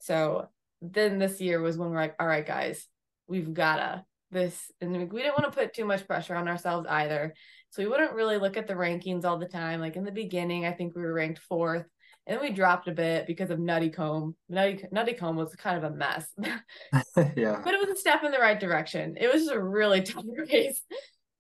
So 0.01 0.49
then 0.83 1.21
this 1.21 1.41
year 1.41 1.61
was 1.61 1.79
when 1.79 1.91
we're 1.91 1.97
like, 1.97 2.17
all 2.19 2.27
right, 2.27 2.45
guys, 2.45 2.89
we've 3.29 3.55
gotta 3.55 4.05
this, 4.31 4.71
and 4.81 4.93
we 5.13 5.23
didn't 5.23 5.39
want 5.39 5.53
to 5.53 5.59
put 5.59 5.75
too 5.75 5.85
much 5.85 6.07
pressure 6.07 6.35
on 6.35 6.49
ourselves 6.49 6.87
either. 6.89 7.35
So 7.71 7.83
we 7.83 7.89
wouldn't 7.89 8.15
really 8.15 8.39
look 8.39 8.57
at 8.57 8.67
the 8.67 8.75
rankings 8.75 9.25
all 9.25 9.39
the 9.39 9.47
time. 9.47 9.81
Like 9.81 9.97
in 9.97 10.05
the 10.05 10.13
beginning, 10.13 10.67
I 10.67 10.73
think 10.73 10.95
we 10.95 11.03
were 11.03 11.15
ranked 11.15 11.41
fourth. 11.41 11.87
And 12.27 12.37
then 12.37 12.49
we 12.49 12.55
dropped 12.55 12.87
a 12.87 12.93
bit 12.93 13.27
because 13.27 13.51
of 13.51 13.59
Nuttycombe. 13.59 14.35
Nutty, 14.49 14.85
Nuttycombe 14.93 15.37
was 15.37 15.55
kind 15.57 15.83
of 15.83 15.93
a 15.93 15.97
mess. 15.97 16.27
yeah. 17.37 17.61
But 17.65 17.75
it 17.75 17.81
was 17.81 17.97
a 17.97 18.01
step 18.01 18.25
in 18.25 18.31
the 18.31 18.39
right 18.39 18.59
direction. 18.59 19.17
It 19.19 19.33
was 19.33 19.49
a 19.49 19.61
really 19.61 20.03
tough 20.05 20.25
race. 20.49 20.83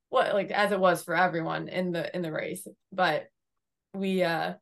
What 0.08 0.34
like 0.34 0.50
as 0.50 0.72
it 0.72 0.80
was 0.80 1.04
for 1.04 1.14
everyone 1.14 1.68
in 1.68 1.92
the 1.92 2.14
in 2.14 2.22
the 2.22 2.32
race. 2.32 2.66
But 2.92 3.26
we 3.94 4.22
uh 4.24 4.54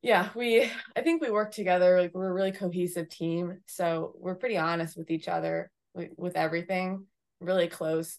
yeah, 0.00 0.30
we 0.34 0.70
I 0.96 1.02
think 1.02 1.22
we 1.22 1.30
worked 1.30 1.54
together. 1.54 2.00
Like 2.00 2.12
we're 2.14 2.30
a 2.30 2.32
really 2.32 2.52
cohesive 2.52 3.08
team. 3.08 3.58
So 3.66 4.14
we're 4.18 4.34
pretty 4.34 4.56
honest 4.56 4.96
with 4.96 5.10
each 5.10 5.28
other 5.28 5.70
with, 5.94 6.10
with 6.16 6.36
everything. 6.36 7.06
Really 7.42 7.68
close 7.68 8.18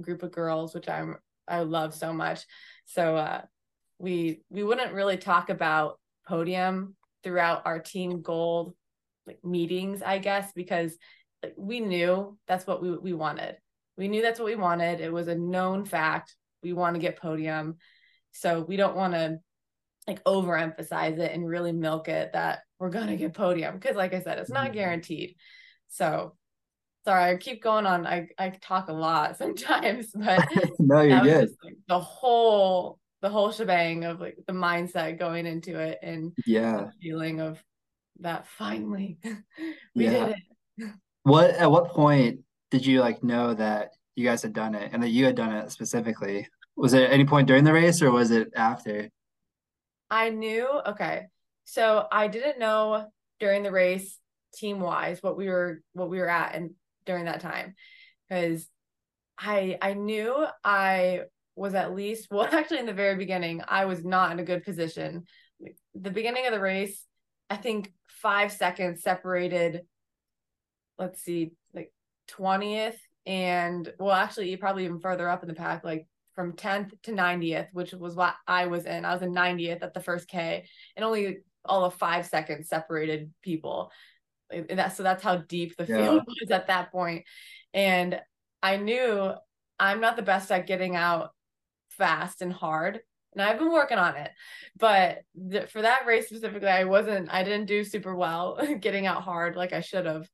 group 0.00 0.22
of 0.22 0.32
girls, 0.32 0.74
which 0.74 0.88
I'm 0.88 1.16
I 1.48 1.60
love 1.60 1.94
so 1.94 2.12
much. 2.12 2.44
So 2.84 3.16
uh 3.16 3.42
we 3.98 4.42
we 4.50 4.62
wouldn't 4.62 4.92
really 4.92 5.16
talk 5.16 5.48
about 5.48 5.98
podium 6.28 6.96
throughout 7.22 7.62
our 7.64 7.78
team 7.78 8.22
gold 8.22 8.74
like 9.26 9.44
meetings, 9.44 10.02
I 10.02 10.18
guess, 10.18 10.52
because 10.52 10.96
like, 11.42 11.54
we 11.56 11.80
knew 11.80 12.38
that's 12.46 12.66
what 12.66 12.82
we, 12.82 12.96
we 12.96 13.12
wanted. 13.12 13.56
We 13.96 14.08
knew 14.08 14.22
that's 14.22 14.38
what 14.38 14.46
we 14.46 14.56
wanted. 14.56 15.00
It 15.00 15.12
was 15.12 15.28
a 15.28 15.34
known 15.34 15.84
fact. 15.84 16.34
We 16.62 16.72
want 16.72 16.94
to 16.94 17.00
get 17.00 17.20
podium. 17.20 17.76
So 18.32 18.60
we 18.60 18.76
don't 18.76 18.96
want 18.96 19.14
to 19.14 19.38
like 20.06 20.22
overemphasize 20.24 21.18
it 21.18 21.32
and 21.32 21.48
really 21.48 21.72
milk 21.72 22.08
it 22.08 22.32
that 22.34 22.60
we're 22.78 22.90
going 22.90 23.08
to 23.08 23.16
get 23.16 23.34
podium. 23.34 23.74
Because, 23.74 23.96
like 23.96 24.14
I 24.14 24.20
said, 24.20 24.38
it's 24.38 24.50
not 24.50 24.66
mm-hmm. 24.66 24.74
guaranteed. 24.74 25.36
So 25.88 26.36
sorry, 27.06 27.30
I 27.30 27.36
keep 27.36 27.62
going 27.62 27.86
on. 27.86 28.04
I, 28.06 28.28
I 28.36 28.50
talk 28.50 28.88
a 28.88 28.92
lot 28.92 29.36
sometimes, 29.38 30.08
but 30.14 30.46
no, 30.78 31.00
you're 31.00 31.20
good. 31.20 31.48
Just, 31.48 31.64
like, 31.64 31.76
the 31.88 32.00
whole 32.00 32.98
the 33.22 33.30
whole 33.30 33.50
shebang 33.50 34.04
of 34.04 34.20
like 34.20 34.36
the 34.46 34.52
mindset 34.52 35.18
going 35.18 35.46
into 35.46 35.80
it 35.80 35.98
and 36.02 36.32
yeah 36.46 36.90
feeling 37.02 37.40
of 37.40 37.60
that 38.20 38.46
finally 38.46 39.18
we 39.94 40.04
yeah. 40.04 40.26
did 40.26 40.36
it 40.78 40.90
what 41.22 41.50
at 41.50 41.70
what 41.70 41.88
point 41.88 42.40
did 42.70 42.84
you 42.84 43.00
like 43.00 43.24
know 43.24 43.54
that 43.54 43.92
you 44.16 44.24
guys 44.24 44.42
had 44.42 44.52
done 44.52 44.74
it 44.74 44.90
and 44.92 45.02
that 45.02 45.08
you 45.08 45.24
had 45.24 45.34
done 45.34 45.50
it 45.50 45.72
specifically 45.72 46.46
was 46.76 46.92
it 46.92 47.10
any 47.10 47.24
point 47.24 47.48
during 47.48 47.64
the 47.64 47.72
race 47.72 48.02
or 48.02 48.10
was 48.10 48.30
it 48.30 48.52
after 48.54 49.08
i 50.10 50.28
knew 50.28 50.68
okay 50.86 51.26
so 51.64 52.06
i 52.12 52.28
didn't 52.28 52.58
know 52.58 53.06
during 53.40 53.62
the 53.62 53.72
race 53.72 54.18
team 54.54 54.78
wise 54.78 55.22
what 55.22 55.36
we 55.36 55.48
were 55.48 55.82
what 55.94 56.10
we 56.10 56.18
were 56.18 56.28
at 56.28 56.54
and 56.54 56.70
during 57.06 57.24
that 57.24 57.40
time 57.40 57.74
because 58.28 58.66
i 59.38 59.78
i 59.80 59.94
knew 59.94 60.46
i 60.64 61.20
was 61.56 61.74
at 61.74 61.94
least 61.94 62.28
well 62.30 62.48
actually 62.52 62.78
in 62.78 62.86
the 62.86 62.92
very 62.92 63.16
beginning 63.16 63.62
I 63.66 63.86
was 63.86 64.04
not 64.04 64.30
in 64.30 64.38
a 64.38 64.44
good 64.44 64.62
position. 64.62 65.24
The 65.94 66.10
beginning 66.10 66.46
of 66.46 66.52
the 66.52 66.60
race, 66.60 67.04
I 67.48 67.56
think 67.56 67.92
5 68.08 68.52
seconds 68.52 69.02
separated 69.02 69.82
let's 70.98 71.20
see 71.22 71.52
like 71.74 71.92
20th 72.30 72.96
and 73.26 73.92
well 73.98 74.12
actually 74.12 74.56
probably 74.56 74.84
even 74.84 75.00
further 75.00 75.28
up 75.28 75.42
in 75.42 75.48
the 75.48 75.54
pack 75.54 75.84
like 75.84 76.06
from 76.34 76.54
10th 76.54 76.92
to 77.02 77.12
90th 77.12 77.68
which 77.72 77.92
was 77.92 78.14
what 78.14 78.34
I 78.46 78.66
was 78.66 78.84
in. 78.84 79.04
I 79.04 79.12
was 79.12 79.22
in 79.22 79.34
90th 79.34 79.82
at 79.82 79.94
the 79.94 80.02
first 80.02 80.28
K 80.28 80.66
and 80.96 81.04
only 81.04 81.38
all 81.64 81.84
of 81.84 81.94
5 81.94 82.26
seconds 82.26 82.68
separated 82.68 83.32
people. 83.42 83.90
And 84.50 84.78
that 84.78 84.96
so 84.96 85.02
that's 85.02 85.22
how 85.22 85.38
deep 85.38 85.76
the 85.76 85.86
yeah. 85.86 85.96
field 85.96 86.22
was 86.26 86.50
at 86.50 86.68
that. 86.68 86.90
And 87.74 88.20
I 88.62 88.76
knew 88.76 89.32
I'm 89.78 90.00
not 90.00 90.16
the 90.16 90.22
best 90.22 90.50
at 90.50 90.66
getting 90.66 90.96
out 90.96 91.30
fast 91.90 92.42
and 92.42 92.52
hard 92.52 93.00
and 93.36 93.42
I've 93.42 93.58
been 93.58 93.70
working 93.70 93.98
on 93.98 94.16
it. 94.16 94.30
But 94.78 95.18
th- 95.50 95.70
for 95.70 95.82
that 95.82 96.06
race 96.06 96.26
specifically, 96.26 96.68
I 96.68 96.84
wasn't, 96.84 97.32
I 97.32 97.44
didn't 97.44 97.66
do 97.66 97.84
super 97.84 98.14
well 98.14 98.58
getting 98.80 99.06
out 99.06 99.22
hard 99.22 99.56
like 99.56 99.72
I 99.72 99.80
should 99.80 100.06
have, 100.06 100.26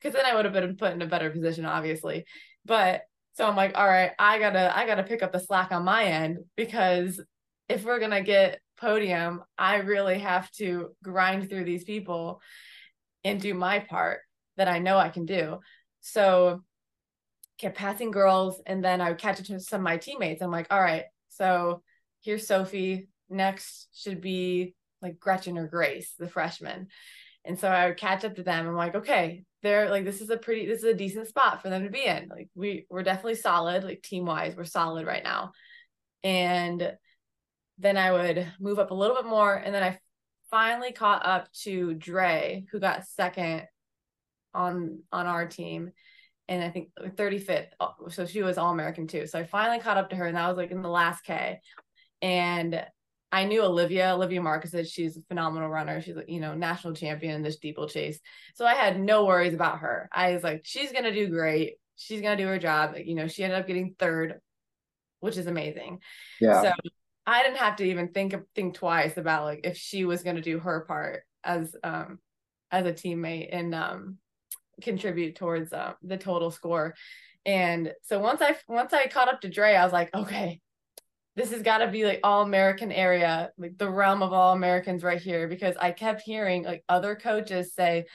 because 0.00 0.14
then 0.14 0.26
I 0.26 0.34
would 0.34 0.44
have 0.44 0.54
been 0.54 0.76
put 0.76 0.92
in 0.92 1.00
a 1.00 1.06
better 1.06 1.30
position, 1.30 1.64
obviously. 1.64 2.24
But 2.64 3.02
so 3.34 3.46
I'm 3.46 3.56
like, 3.56 3.78
all 3.78 3.86
right, 3.86 4.10
I 4.18 4.40
gotta, 4.40 4.76
I 4.76 4.84
gotta 4.84 5.04
pick 5.04 5.22
up 5.22 5.32
the 5.32 5.38
slack 5.38 5.70
on 5.70 5.84
my 5.84 6.04
end 6.04 6.38
because 6.56 7.20
if 7.68 7.84
we're 7.84 8.00
gonna 8.00 8.22
get 8.22 8.60
podium, 8.78 9.44
I 9.56 9.76
really 9.76 10.18
have 10.18 10.50
to 10.52 10.90
grind 11.04 11.48
through 11.48 11.64
these 11.64 11.84
people 11.84 12.40
and 13.24 13.40
do 13.40 13.54
my 13.54 13.78
part 13.78 14.20
that 14.56 14.68
I 14.68 14.78
know 14.78 14.98
I 14.98 15.08
can 15.08 15.26
do. 15.26 15.58
So 16.00 16.62
kept 17.58 17.76
passing 17.76 18.10
girls 18.10 18.60
and 18.66 18.82
then 18.82 19.00
I 19.00 19.10
would 19.10 19.18
catch 19.18 19.38
up 19.38 19.46
to 19.46 19.60
some 19.60 19.80
of 19.80 19.84
my 19.84 19.98
teammates. 19.98 20.42
I'm 20.42 20.50
like, 20.50 20.68
all 20.70 20.80
right, 20.80 21.04
so 21.28 21.82
here's 22.22 22.46
Sophie. 22.46 23.08
Next 23.28 23.88
should 23.94 24.20
be 24.20 24.74
like 25.02 25.20
Gretchen 25.20 25.58
or 25.58 25.66
Grace, 25.66 26.14
the 26.18 26.28
freshman. 26.28 26.88
And 27.44 27.58
so 27.58 27.68
I 27.68 27.86
would 27.86 27.96
catch 27.96 28.24
up 28.24 28.36
to 28.36 28.42
them. 28.42 28.66
I'm 28.66 28.74
like, 28.74 28.94
okay, 28.94 29.44
they're 29.62 29.90
like, 29.90 30.04
this 30.04 30.20
is 30.20 30.30
a 30.30 30.36
pretty, 30.36 30.66
this 30.66 30.78
is 30.78 30.84
a 30.84 30.94
decent 30.94 31.28
spot 31.28 31.62
for 31.62 31.70
them 31.70 31.84
to 31.84 31.90
be 31.90 32.04
in. 32.04 32.28
Like 32.28 32.48
we 32.54 32.86
we're 32.90 33.02
definitely 33.02 33.36
solid, 33.36 33.84
like 33.84 34.02
team 34.02 34.26
wise, 34.26 34.56
we're 34.56 34.64
solid 34.64 35.06
right 35.06 35.24
now. 35.24 35.52
And 36.22 36.92
then 37.78 37.96
I 37.96 38.12
would 38.12 38.46
move 38.58 38.78
up 38.78 38.90
a 38.90 38.94
little 38.94 39.16
bit 39.16 39.26
more. 39.26 39.54
And 39.54 39.74
then 39.74 39.82
I 39.82 39.98
finally 40.50 40.92
caught 40.92 41.24
up 41.24 41.52
to 41.62 41.94
Dre, 41.94 42.66
who 42.70 42.80
got 42.80 43.06
second 43.06 43.62
on 44.52 45.00
on 45.12 45.26
our 45.26 45.46
team 45.46 45.92
and 46.50 46.64
I 46.64 46.68
think 46.68 46.90
35th. 46.98 47.68
Uh, 47.78 47.90
so 48.08 48.26
she 48.26 48.42
was 48.42 48.58
All 48.58 48.72
American 48.72 49.06
too. 49.06 49.26
So 49.26 49.38
I 49.38 49.44
finally 49.44 49.78
caught 49.78 49.96
up 49.96 50.10
to 50.10 50.16
her, 50.16 50.26
and 50.26 50.36
that 50.36 50.48
was 50.48 50.56
like 50.56 50.72
in 50.72 50.82
the 50.82 50.88
last 50.88 51.22
K. 51.22 51.60
And 52.20 52.84
I 53.32 53.44
knew 53.44 53.62
Olivia, 53.62 54.12
Olivia 54.12 54.40
Markezich, 54.40 54.92
she's 54.92 55.16
a 55.16 55.22
phenomenal 55.28 55.68
runner. 55.68 56.02
She's, 56.02 56.16
you 56.26 56.40
know, 56.40 56.54
national 56.54 56.94
champion 56.94 57.36
in 57.36 57.42
this 57.42 57.54
steeplechase. 57.54 58.18
So 58.56 58.66
I 58.66 58.74
had 58.74 58.98
no 58.98 59.24
worries 59.24 59.54
about 59.54 59.78
her. 59.78 60.08
I 60.12 60.32
was 60.32 60.42
like, 60.42 60.62
she's 60.64 60.90
going 60.90 61.04
to 61.04 61.14
do 61.14 61.28
great. 61.28 61.74
She's 61.94 62.20
going 62.20 62.36
to 62.36 62.42
do 62.42 62.48
her 62.48 62.58
job. 62.58 62.96
You 62.96 63.14
know, 63.14 63.28
she 63.28 63.44
ended 63.44 63.60
up 63.60 63.68
getting 63.68 63.94
third, 63.96 64.40
which 65.20 65.36
is 65.36 65.46
amazing. 65.46 66.00
Yeah. 66.40 66.62
So 66.62 66.72
I 67.30 67.42
didn't 67.42 67.58
have 67.58 67.76
to 67.76 67.84
even 67.84 68.08
think 68.08 68.34
think 68.54 68.74
twice 68.74 69.16
about 69.16 69.44
like 69.44 69.60
if 69.64 69.76
she 69.76 70.04
was 70.04 70.22
going 70.22 70.36
to 70.36 70.42
do 70.42 70.58
her 70.58 70.80
part 70.80 71.22
as 71.44 71.74
um 71.84 72.18
as 72.70 72.86
a 72.86 72.92
teammate 72.92 73.48
and 73.52 73.74
um 73.74 74.18
contribute 74.80 75.36
towards 75.36 75.72
uh, 75.72 75.92
the 76.02 76.16
total 76.16 76.50
score. 76.50 76.94
And 77.46 77.92
so 78.02 78.18
once 78.18 78.42
I 78.42 78.56
once 78.68 78.92
I 78.92 79.06
caught 79.06 79.28
up 79.28 79.42
to 79.42 79.48
Dre, 79.48 79.74
I 79.74 79.84
was 79.84 79.92
like, 79.92 80.14
okay, 80.14 80.60
this 81.36 81.52
has 81.52 81.62
got 81.62 81.78
to 81.78 81.88
be 81.88 82.04
like 82.04 82.20
all 82.22 82.42
American 82.42 82.92
area, 82.92 83.50
like 83.56 83.78
the 83.78 83.90
realm 83.90 84.22
of 84.22 84.32
all 84.32 84.52
Americans 84.52 85.02
right 85.02 85.20
here, 85.20 85.48
because 85.48 85.76
I 85.80 85.92
kept 85.92 86.22
hearing 86.22 86.64
like 86.64 86.84
other 86.88 87.14
coaches 87.16 87.74
say, 87.74 88.06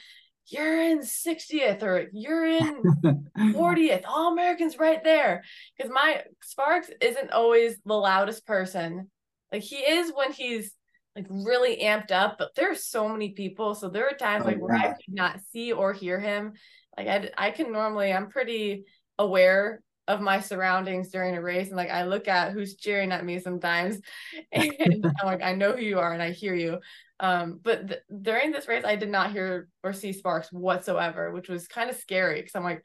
you're 0.48 0.80
in 0.80 1.00
60th 1.00 1.82
or 1.82 2.08
you're 2.12 2.46
in 2.46 2.82
40th, 3.38 4.04
all 4.06 4.32
Americans 4.32 4.78
right 4.78 5.02
there. 5.02 5.42
Because 5.76 5.92
my 5.92 6.22
Sparks 6.42 6.90
isn't 7.00 7.32
always 7.32 7.76
the 7.84 7.94
loudest 7.94 8.46
person. 8.46 9.10
Like 9.52 9.62
he 9.62 9.76
is 9.76 10.12
when 10.14 10.32
he's 10.32 10.72
like 11.14 11.26
really 11.30 11.78
amped 11.78 12.12
up, 12.12 12.36
but 12.38 12.54
there's 12.54 12.84
so 12.84 13.08
many 13.08 13.30
people. 13.30 13.74
So 13.74 13.88
there 13.88 14.06
are 14.06 14.16
times 14.16 14.44
oh, 14.44 14.48
like 14.48 14.58
where 14.58 14.76
I 14.76 14.88
could 14.88 15.14
not 15.14 15.40
see 15.52 15.72
or 15.72 15.92
hear 15.92 16.20
him. 16.20 16.52
Like 16.96 17.08
I, 17.08 17.30
I 17.36 17.50
can 17.50 17.72
normally, 17.72 18.12
I'm 18.12 18.28
pretty 18.28 18.84
aware 19.18 19.82
of 20.08 20.20
my 20.20 20.40
surroundings 20.40 21.08
during 21.08 21.36
a 21.36 21.42
race 21.42 21.68
and 21.68 21.76
like 21.76 21.90
I 21.90 22.04
look 22.04 22.28
at 22.28 22.52
who's 22.52 22.76
cheering 22.76 23.10
at 23.10 23.24
me 23.24 23.40
sometimes 23.40 24.00
and 24.52 24.72
I'm 25.04 25.26
like 25.26 25.42
I 25.42 25.54
know 25.54 25.72
who 25.72 25.82
you 25.82 25.98
are 25.98 26.12
and 26.12 26.22
I 26.22 26.30
hear 26.30 26.54
you 26.54 26.78
um 27.20 27.60
but 27.62 27.88
th- 27.88 28.00
during 28.22 28.52
this 28.52 28.68
race 28.68 28.84
I 28.84 28.96
did 28.96 29.10
not 29.10 29.32
hear 29.32 29.68
or 29.82 29.92
see 29.92 30.12
sparks 30.12 30.52
whatsoever 30.52 31.30
which 31.30 31.48
was 31.48 31.68
kind 31.68 31.88
of 31.88 31.96
scary 31.96 32.40
because 32.40 32.54
I'm 32.54 32.64
like 32.64 32.82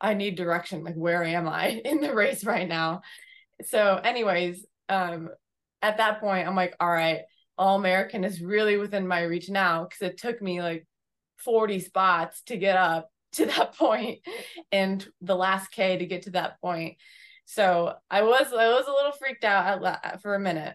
I 0.00 0.14
need 0.14 0.36
direction 0.36 0.84
like 0.84 0.94
where 0.94 1.22
am 1.22 1.48
I 1.48 1.68
in 1.84 2.00
the 2.00 2.14
race 2.14 2.44
right 2.44 2.68
now 2.68 3.02
so 3.64 4.00
anyways 4.02 4.64
um 4.88 5.28
at 5.82 5.98
that 5.98 6.20
point 6.20 6.48
I'm 6.48 6.56
like 6.56 6.74
all 6.80 6.90
right 6.90 7.22
all 7.56 7.76
American 7.76 8.24
is 8.24 8.40
really 8.40 8.76
within 8.76 9.06
my 9.06 9.22
reach 9.22 9.48
now 9.48 9.84
because 9.84 10.02
it 10.02 10.18
took 10.18 10.40
me 10.42 10.60
like 10.60 10.86
40 11.38 11.80
spots 11.80 12.42
to 12.46 12.56
get 12.56 12.76
up 12.76 13.10
to 13.34 13.46
that 13.46 13.76
point 13.76 14.20
and 14.70 15.06
the 15.20 15.34
last 15.34 15.72
K 15.72 15.98
to 15.98 16.06
get 16.06 16.22
to 16.22 16.30
that 16.30 16.60
point. 16.60 16.96
So 17.46 17.94
I 18.10 18.22
was 18.22 18.46
I 18.52 18.68
was 18.68 18.86
a 18.86 18.92
little 18.92 19.12
freaked 19.12 19.44
out 19.44 19.84
at, 19.84 20.22
for 20.22 20.34
a 20.34 20.40
minute 20.40 20.74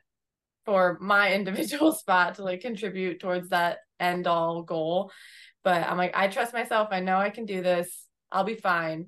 for 0.65 0.97
my 1.01 1.33
individual 1.39 1.91
spot 1.91 2.35
to 2.35 2.43
like 2.43 2.61
contribute 2.61 3.19
towards 3.19 3.49
that 3.49 3.79
end 3.99 4.27
all 4.27 4.63
goal. 4.63 5.11
But 5.63 5.87
I'm 5.87 5.97
like, 5.97 6.15
I 6.15 6.27
trust 6.27 6.53
myself. 6.53 6.89
I 6.91 6.99
know 7.01 7.17
I 7.17 7.29
can 7.29 7.45
do 7.45 7.61
this. 7.61 8.05
I'll 8.31 8.43
be 8.43 8.55
fine. 8.55 9.07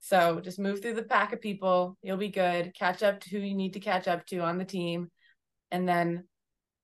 So 0.00 0.40
just 0.40 0.58
move 0.58 0.82
through 0.82 0.94
the 0.94 1.02
pack 1.02 1.32
of 1.32 1.40
people. 1.40 1.96
You'll 2.02 2.16
be 2.16 2.28
good. 2.28 2.74
Catch 2.74 3.02
up 3.02 3.20
to 3.20 3.30
who 3.30 3.38
you 3.38 3.54
need 3.54 3.72
to 3.72 3.80
catch 3.80 4.06
up 4.06 4.26
to 4.26 4.38
on 4.38 4.58
the 4.58 4.64
team. 4.64 5.10
And 5.70 5.88
then 5.88 6.24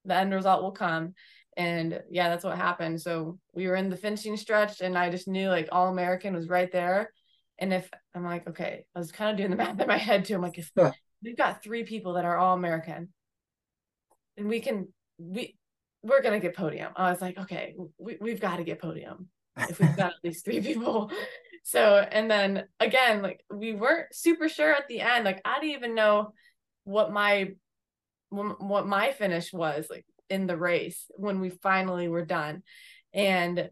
the 0.04 0.16
end 0.16 0.34
result 0.34 0.62
will 0.62 0.72
come. 0.72 1.14
And 1.56 2.02
yeah, 2.10 2.30
that's 2.30 2.44
what 2.44 2.56
happened. 2.56 3.00
So 3.00 3.38
we 3.54 3.66
were 3.68 3.76
in 3.76 3.90
the 3.90 3.96
finishing 3.96 4.36
stretch, 4.36 4.80
and 4.80 4.96
I 4.96 5.10
just 5.10 5.28
knew 5.28 5.48
like 5.48 5.68
All 5.70 5.88
American 5.88 6.34
was 6.34 6.48
right 6.48 6.72
there. 6.72 7.12
And 7.58 7.72
if 7.72 7.88
I'm 8.14 8.24
like, 8.24 8.48
okay, 8.48 8.84
I 8.94 8.98
was 8.98 9.12
kind 9.12 9.30
of 9.30 9.36
doing 9.36 9.50
the 9.50 9.56
math 9.56 9.78
in 9.78 9.86
my 9.86 9.98
head 9.98 10.24
too. 10.24 10.34
I'm 10.34 10.42
like, 10.42 10.58
if 10.58 10.70
we've 11.22 11.36
got 11.36 11.62
three 11.62 11.84
people 11.84 12.14
that 12.14 12.24
are 12.24 12.38
All 12.38 12.56
American, 12.56 13.10
and 14.36 14.48
we 14.48 14.60
can, 14.60 14.88
we, 15.18 15.56
we're 16.02 16.22
gonna 16.22 16.40
get 16.40 16.56
podium. 16.56 16.92
I 16.96 17.10
was 17.10 17.20
like, 17.20 17.38
okay, 17.38 17.74
we, 17.98 18.16
we've 18.20 18.40
got 18.40 18.56
to 18.56 18.64
get 18.64 18.80
podium 18.80 19.28
if 19.56 19.78
we've 19.78 19.96
got 19.96 20.12
at 20.12 20.18
least 20.24 20.44
three 20.44 20.60
people. 20.60 21.10
So, 21.64 21.96
and 21.98 22.30
then 22.30 22.64
again, 22.80 23.22
like 23.22 23.44
we 23.52 23.72
weren't 23.72 24.12
super 24.12 24.48
sure 24.48 24.72
at 24.72 24.88
the 24.88 25.00
end. 25.00 25.24
Like 25.24 25.40
I 25.44 25.60
didn't 25.60 25.76
even 25.76 25.94
know 25.94 26.32
what 26.84 27.12
my 27.12 27.52
what 28.30 28.86
my 28.86 29.12
finish 29.12 29.52
was. 29.52 29.86
Like 29.88 30.06
in 30.32 30.46
the 30.46 30.56
race 30.56 31.04
when 31.16 31.40
we 31.40 31.50
finally 31.50 32.08
were 32.08 32.24
done. 32.24 32.62
And 33.12 33.68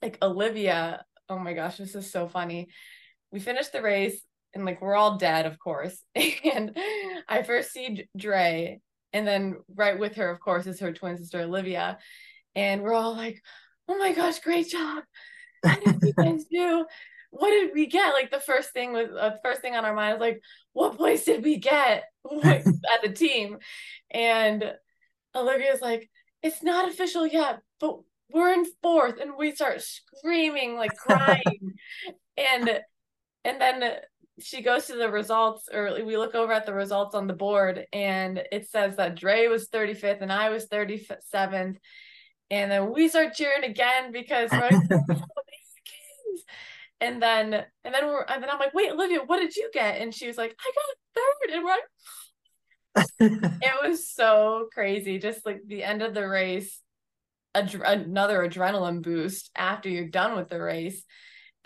like 0.00 0.16
Olivia, 0.22 1.04
oh 1.28 1.38
my 1.38 1.54
gosh, 1.54 1.76
this 1.76 1.96
is 1.96 2.10
so 2.10 2.28
funny. 2.28 2.68
We 3.32 3.40
finished 3.40 3.72
the 3.72 3.82
race 3.82 4.22
and 4.54 4.64
like 4.64 4.80
we're 4.80 4.94
all 4.94 5.18
dead, 5.18 5.44
of 5.44 5.58
course. 5.58 6.00
And 6.54 6.76
I 7.28 7.42
first 7.42 7.72
see 7.72 8.06
Dre, 8.16 8.80
and 9.16 9.26
then 9.26 9.56
right 9.74 9.98
with 9.98 10.16
her, 10.16 10.28
of 10.28 10.40
course, 10.40 10.66
is 10.66 10.80
her 10.80 10.92
twin 10.92 11.16
sister 11.16 11.40
Olivia. 11.40 11.96
And 12.54 12.82
we're 12.82 12.92
all 12.92 13.16
like, 13.16 13.42
oh 13.88 13.96
my 13.96 14.12
gosh, 14.12 14.40
great 14.40 14.68
job. 14.68 15.04
How 15.64 15.76
did 15.76 16.02
you 16.02 16.12
guys 16.12 16.44
do? 16.50 16.84
What 17.30 17.48
did 17.48 17.70
we 17.72 17.86
get? 17.86 18.12
Like 18.12 18.30
the 18.30 18.40
first 18.40 18.74
thing 18.74 18.92
was 18.92 19.08
uh, 19.18 19.36
first 19.42 19.62
thing 19.62 19.74
on 19.74 19.86
our 19.86 19.94
mind 19.94 20.18
was 20.18 20.20
like, 20.20 20.42
what 20.74 20.98
place 20.98 21.24
did 21.24 21.42
we 21.42 21.56
get 21.56 22.04
at 22.44 22.64
the 23.02 23.10
team? 23.14 23.56
And 24.10 24.74
Olivia's 25.34 25.80
like, 25.80 26.10
it's 26.42 26.62
not 26.62 26.88
official 26.88 27.26
yet, 27.26 27.60
but 27.80 27.98
we're 28.28 28.52
in 28.52 28.66
fourth, 28.82 29.18
and 29.18 29.32
we 29.38 29.54
start 29.54 29.80
screaming, 29.80 30.76
like 30.76 30.94
crying, 30.94 31.72
and 32.36 32.80
and 33.44 33.60
then 33.60 33.92
she 34.40 34.62
goes 34.62 34.86
to 34.86 34.96
the 34.96 35.10
results, 35.10 35.68
or 35.72 36.04
we 36.04 36.16
look 36.16 36.34
over 36.34 36.52
at 36.52 36.66
the 36.66 36.74
results 36.74 37.14
on 37.14 37.26
the 37.26 37.32
board, 37.32 37.86
and 37.92 38.42
it 38.52 38.68
says 38.68 38.96
that 38.96 39.16
Dre 39.16 39.46
was 39.46 39.68
35th 39.68 40.20
and 40.20 40.32
I 40.32 40.50
was 40.50 40.66
37th, 40.68 41.76
and 42.50 42.70
then 42.70 42.92
we 42.92 43.08
start 43.08 43.34
cheering 43.34 43.64
again 43.64 44.12
because 44.12 44.50
we're 44.52 44.70
like, 44.70 45.18
and 47.00 47.22
then 47.22 47.54
and 47.84 47.94
then 47.94 48.06
we're 48.06 48.22
and 48.22 48.42
then 48.42 48.50
I'm 48.50 48.58
like, 48.58 48.74
wait, 48.74 48.92
Olivia, 48.92 49.20
what 49.24 49.38
did 49.38 49.56
you 49.56 49.70
get? 49.72 50.00
And 50.00 50.14
she 50.14 50.26
was 50.26 50.36
like, 50.36 50.54
I 50.60 50.72
got 50.74 51.22
third, 51.22 51.54
and 51.54 51.64
we're 51.64 51.70
like, 51.70 53.60
it 53.62 53.88
was 53.88 54.10
so 54.10 54.68
crazy. 54.72 55.18
Just 55.18 55.46
like 55.46 55.60
the 55.66 55.82
end 55.82 56.02
of 56.02 56.14
the 56.14 56.26
race, 56.26 56.80
ad- 57.54 57.74
another 57.84 58.46
adrenaline 58.46 59.02
boost 59.02 59.50
after 59.56 59.88
you're 59.88 60.08
done 60.08 60.36
with 60.36 60.48
the 60.48 60.60
race, 60.60 61.02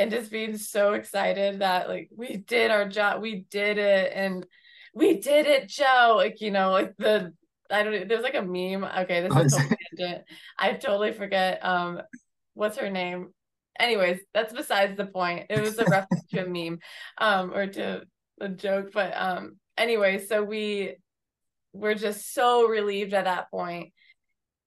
and 0.00 0.10
just 0.10 0.30
being 0.30 0.56
so 0.56 0.94
excited 0.94 1.58
that 1.58 1.86
like 1.86 2.08
we 2.16 2.38
did 2.38 2.70
our 2.70 2.88
job, 2.88 3.20
we 3.20 3.44
did 3.50 3.76
it, 3.76 4.12
and 4.14 4.46
we 4.94 5.20
did 5.20 5.46
it, 5.46 5.68
Joe. 5.68 6.14
Like 6.16 6.40
you 6.40 6.50
know, 6.50 6.70
like 6.70 6.96
the 6.96 7.34
I 7.70 7.82
don't. 7.82 7.92
Know, 7.92 8.04
there's 8.06 8.22
like 8.22 8.34
a 8.34 8.40
meme. 8.40 8.82
Okay, 8.84 9.20
this 9.20 9.36
is 9.36 9.52
totally 9.52 9.76
tangent. 9.98 10.24
I 10.58 10.72
totally 10.72 11.12
forget. 11.12 11.62
Um, 11.62 12.00
what's 12.54 12.78
her 12.78 12.88
name? 12.88 13.34
Anyways, 13.78 14.20
that's 14.32 14.54
besides 14.54 14.96
the 14.96 15.04
point. 15.04 15.46
It 15.50 15.60
was 15.60 15.78
a 15.78 15.84
reference 15.90 16.24
to 16.30 16.46
a 16.46 16.48
meme, 16.48 16.78
um, 17.18 17.52
or 17.52 17.66
to 17.66 18.02
a 18.40 18.48
joke. 18.48 18.92
But 18.94 19.12
um, 19.14 19.58
anyway, 19.76 20.24
so 20.24 20.42
we 20.42 20.96
we're 21.74 21.94
just 21.94 22.32
so 22.32 22.66
relieved 22.66 23.12
at 23.12 23.26
that 23.26 23.50
point 23.50 23.92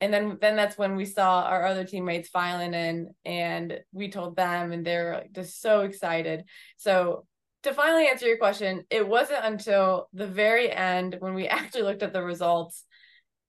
and 0.04 0.13
then 0.13 0.38
then 0.42 0.58
that's 0.58 0.78
when 0.78 0.96
we 0.98 1.06
saw 1.06 1.44
our 1.44 1.66
other 1.66 1.86
teammates 1.86 2.28
filing 2.28 2.74
in 2.74 3.13
and 3.24 3.80
we 3.94 4.10
told 4.12 4.36
them 4.36 4.74
and 4.74 4.86
they're 4.86 5.13
like 5.13 5.32
just 5.32 5.62
so 5.62 5.82
excited 5.82 6.44
so 6.76 7.26
to 7.63 7.74
finally 7.74 8.08
answer 8.08 8.28
your 8.28 8.38
question 8.38 8.84
it 8.89 9.08
wasn't 9.08 9.46
until 9.46 10.10
the 10.12 10.28
very 10.28 10.70
end 10.70 11.16
when 11.20 11.34
we 11.34 11.48
actually 11.60 11.84
looked 11.84 12.04
at 12.04 12.12
the 12.12 12.22
results 12.22 12.84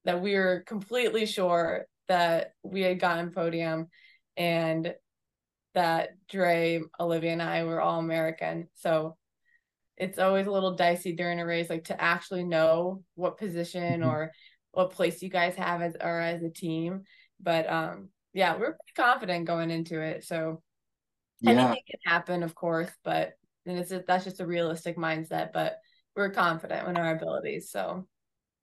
that 0.05 0.23
we 0.23 0.35
were 0.35 0.63
completely 0.67 1.27
sure 1.27 1.87
that 2.07 2.53
we 2.63 2.83
had 2.83 3.01
gotten 3.01 3.33
podium 3.33 3.89
and 4.37 4.95
that 5.75 6.11
Dre, 6.29 6.83
Olivia, 7.01 7.33
and 7.33 7.43
I 7.43 7.65
were 7.65 7.81
all 7.81 7.99
American. 7.99 8.69
So 8.75 9.17
it's 9.97 10.19
always 10.19 10.47
a 10.47 10.51
little 10.51 10.77
dicey 10.77 11.15
during 11.15 11.41
a 11.41 11.47
race, 11.47 11.71
like 11.71 11.85
to 11.85 12.01
actually 12.01 12.45
know 12.45 13.03
what 13.15 13.39
position 13.39 14.01
mm-hmm. 14.01 14.09
or 14.09 14.33
what 14.75 14.93
place 14.93 15.23
you 15.23 15.29
guys 15.29 15.55
have 15.57 15.83
as 15.83 15.97
or 16.01 16.21
as 16.21 16.43
a 16.43 16.51
team. 16.51 17.03
But 17.41 17.71
um, 17.71 18.09
yeah, 18.33 18.55
we're 18.55 18.73
pretty 18.73 18.95
confident 18.97 19.47
going 19.47 19.71
into 19.71 20.01
it. 20.01 20.25
So 20.25 20.63
yeah. 21.41 21.51
anything 21.53 21.83
can 21.91 22.01
happen, 22.13 22.43
of 22.43 22.55
course, 22.55 22.91
but 23.05 23.33
and 23.67 23.79
it's 23.79 23.91
just, 23.91 24.07
that's 24.07 24.25
just 24.25 24.41
a 24.41 24.47
realistic 24.47 24.97
mindset. 24.97 25.53
But 25.53 25.79
we're 26.15 26.31
confident 26.31 26.89
in 26.89 26.97
our 26.97 27.17
abilities. 27.17 27.71
So. 27.71 28.07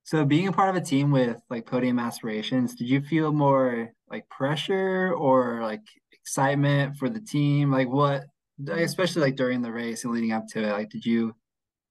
So 0.04 0.26
being 0.26 0.48
a 0.48 0.52
part 0.52 0.70
of 0.70 0.76
a 0.76 0.86
team 0.86 1.12
with 1.12 1.38
like 1.50 1.68
podium 1.68 2.00
aspirations, 2.00 2.74
did 2.74 2.90
you 2.90 3.02
feel 3.02 3.32
more 3.32 3.94
like 4.10 4.28
pressure 4.30 5.14
or 5.14 5.62
like 5.62 5.84
excitement 6.12 6.98
for 6.98 7.08
the 7.08 7.22
team? 7.22 7.72
Like 7.72 7.88
what 7.88 8.24
especially 8.70 9.22
like 9.22 9.36
during 9.36 9.62
the 9.62 9.72
race 9.72 10.04
and 10.04 10.14
leading 10.14 10.32
up 10.32 10.48
to 10.48 10.62
it 10.62 10.72
like 10.72 10.90
did 10.90 11.06
you 11.06 11.34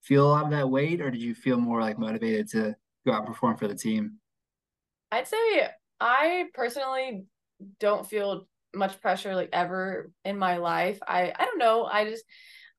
feel 0.02 0.26
a 0.26 0.30
lot 0.30 0.44
of 0.44 0.50
that 0.50 0.68
weight 0.68 1.00
or 1.00 1.10
did 1.10 1.20
you 1.20 1.34
feel 1.34 1.58
more 1.58 1.80
like 1.80 1.98
motivated 1.98 2.48
to 2.48 2.74
go 3.06 3.12
out 3.12 3.18
and 3.20 3.26
perform 3.26 3.56
for 3.56 3.68
the 3.68 3.74
team 3.74 4.18
i'd 5.12 5.26
say 5.26 5.68
i 6.00 6.46
personally 6.54 7.24
don't 7.78 8.08
feel 8.08 8.46
much 8.74 9.00
pressure 9.00 9.34
like 9.34 9.50
ever 9.52 10.10
in 10.24 10.38
my 10.38 10.56
life 10.58 10.98
i 11.06 11.32
i 11.36 11.44
don't 11.44 11.58
know 11.58 11.84
i 11.84 12.04
just 12.04 12.24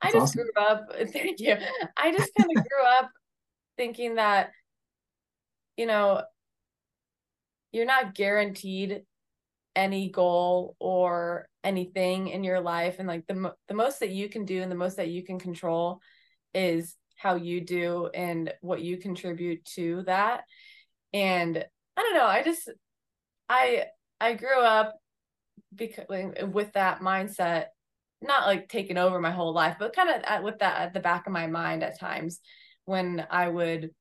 I 0.02 0.12
just 0.12 0.36
awesome. 0.36 0.44
grew 0.44 0.64
up. 0.64 0.88
Thank 1.14 1.40
you. 1.40 1.56
I 1.96 2.12
just 2.12 2.32
kind 2.36 2.50
of 2.56 2.64
grew 2.70 2.88
up 3.00 3.12
thinking 3.78 4.16
that, 4.16 4.52
you 5.78 5.86
know, 5.86 6.24
you're 7.72 7.86
not 7.86 8.16
guaranteed 8.16 9.04
any 9.76 10.10
goal 10.10 10.76
or 10.80 11.48
anything 11.64 12.28
in 12.28 12.44
your 12.44 12.60
life 12.60 12.98
and 13.00 13.08
like 13.08 13.26
the 13.28 13.54
the 13.70 13.74
most 13.74 14.02
that 14.02 14.10
you 14.10 14.28
can 14.28 14.44
do 14.44 14.62
and 14.62 14.70
the 14.70 14.76
most 14.76 14.98
that 14.98 15.08
you 15.08 15.24
can 15.24 15.40
control 15.40 16.02
is 16.54 16.98
how 17.22 17.36
you 17.36 17.62
do 17.62 18.10
and 18.14 18.54
what 18.62 18.82
you 18.82 18.98
contribute 18.98 19.64
to 19.66 20.04
that 20.06 20.44
and 21.14 21.64
i 21.98 22.02
don't 22.02 22.16
know 22.16 22.26
i 22.26 22.42
just 22.44 22.70
i 23.50 23.86
i 24.20 24.34
grew 24.34 24.60
up 24.62 24.96
because 25.76 26.06
with 26.52 26.72
that 26.74 27.02
mindset 27.02 27.66
not 28.22 28.46
like 28.46 28.70
taking 28.70 28.98
over 28.98 29.20
my 29.20 29.32
whole 29.32 29.54
life 29.54 29.78
but 29.80 29.96
kind 29.96 30.10
of 30.10 30.44
with 30.44 30.60
that 30.60 30.80
at 30.80 30.94
the 30.94 31.00
back 31.00 31.26
of 31.28 31.34
my 31.34 31.48
mind 31.48 31.84
at 31.84 32.00
times 32.00 32.40
when 32.86 33.26
i 33.30 33.48
would 33.48 33.92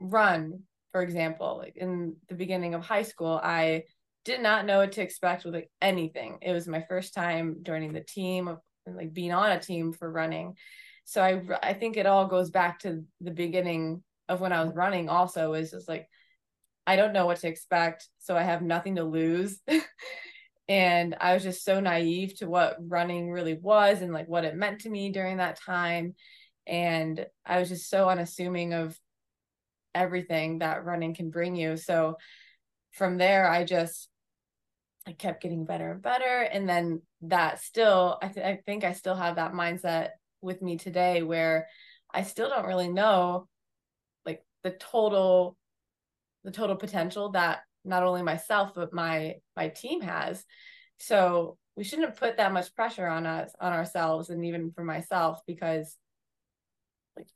run 0.00 0.60
for 0.92 1.02
example 1.02 1.58
like 1.58 1.76
in 1.76 2.16
the 2.28 2.34
beginning 2.34 2.74
of 2.74 2.82
high 2.82 3.02
school 3.02 3.40
i 3.42 3.82
did 4.24 4.42
not 4.42 4.66
know 4.66 4.78
what 4.78 4.92
to 4.92 5.02
expect 5.02 5.44
with 5.44 5.54
like 5.54 5.70
anything. 5.80 6.38
It 6.42 6.52
was 6.52 6.68
my 6.68 6.84
first 6.88 7.14
time 7.14 7.58
joining 7.62 7.92
the 7.92 8.00
team 8.00 8.56
like 8.86 9.12
being 9.12 9.32
on 9.32 9.50
a 9.52 9.60
team 9.60 9.92
for 9.92 10.10
running. 10.10 10.54
So 11.10 11.20
I 11.20 11.42
I 11.60 11.72
think 11.72 11.96
it 11.96 12.06
all 12.06 12.28
goes 12.28 12.50
back 12.50 12.78
to 12.80 13.02
the 13.20 13.32
beginning 13.32 14.04
of 14.28 14.40
when 14.40 14.52
I 14.52 14.62
was 14.62 14.76
running 14.76 15.08
also 15.08 15.54
is 15.54 15.72
just 15.72 15.88
like 15.88 16.08
I 16.86 16.94
don't 16.94 17.12
know 17.12 17.26
what 17.26 17.38
to 17.38 17.48
expect, 17.48 18.08
so 18.18 18.36
I 18.36 18.44
have 18.44 18.62
nothing 18.62 18.94
to 18.94 19.02
lose. 19.02 19.60
and 20.68 21.16
I 21.20 21.34
was 21.34 21.42
just 21.42 21.64
so 21.64 21.80
naive 21.80 22.38
to 22.38 22.48
what 22.48 22.76
running 22.78 23.28
really 23.28 23.54
was 23.54 24.02
and 24.02 24.12
like 24.12 24.28
what 24.28 24.44
it 24.44 24.54
meant 24.54 24.82
to 24.82 24.88
me 24.88 25.10
during 25.10 25.38
that 25.38 25.60
time. 25.60 26.14
And 26.64 27.26
I 27.44 27.58
was 27.58 27.70
just 27.70 27.90
so 27.90 28.08
unassuming 28.08 28.72
of 28.72 28.96
everything 29.96 30.60
that 30.60 30.84
running 30.84 31.14
can 31.16 31.30
bring 31.30 31.56
you. 31.56 31.76
So 31.76 32.18
from 32.92 33.18
there, 33.18 33.50
I 33.50 33.64
just 33.64 34.08
I 35.08 35.12
kept 35.12 35.42
getting 35.42 35.64
better 35.64 35.90
and 35.90 36.02
better. 36.02 36.42
And 36.52 36.68
then 36.68 37.02
that 37.22 37.60
still, 37.60 38.16
I, 38.22 38.28
th- 38.28 38.46
I 38.46 38.60
think 38.64 38.84
I 38.84 38.92
still 38.92 39.16
have 39.16 39.36
that 39.36 39.54
mindset 39.54 40.10
with 40.40 40.62
me 40.62 40.76
today 40.76 41.22
where 41.22 41.66
I 42.12 42.22
still 42.22 42.48
don't 42.48 42.66
really 42.66 42.88
know 42.88 43.48
like 44.26 44.42
the 44.62 44.70
total, 44.70 45.56
the 46.44 46.50
total 46.50 46.76
potential 46.76 47.30
that 47.30 47.60
not 47.84 48.02
only 48.02 48.22
myself, 48.22 48.72
but 48.74 48.92
my, 48.92 49.36
my 49.56 49.68
team 49.68 50.00
has. 50.00 50.44
So 50.98 51.56
we 51.76 51.84
shouldn't 51.84 52.16
put 52.16 52.36
that 52.36 52.52
much 52.52 52.74
pressure 52.74 53.06
on 53.06 53.26
us, 53.26 53.52
on 53.60 53.72
ourselves. 53.72 54.28
And 54.28 54.44
even 54.44 54.72
for 54.72 54.84
myself, 54.84 55.40
because 55.46 55.96
like 57.16 57.28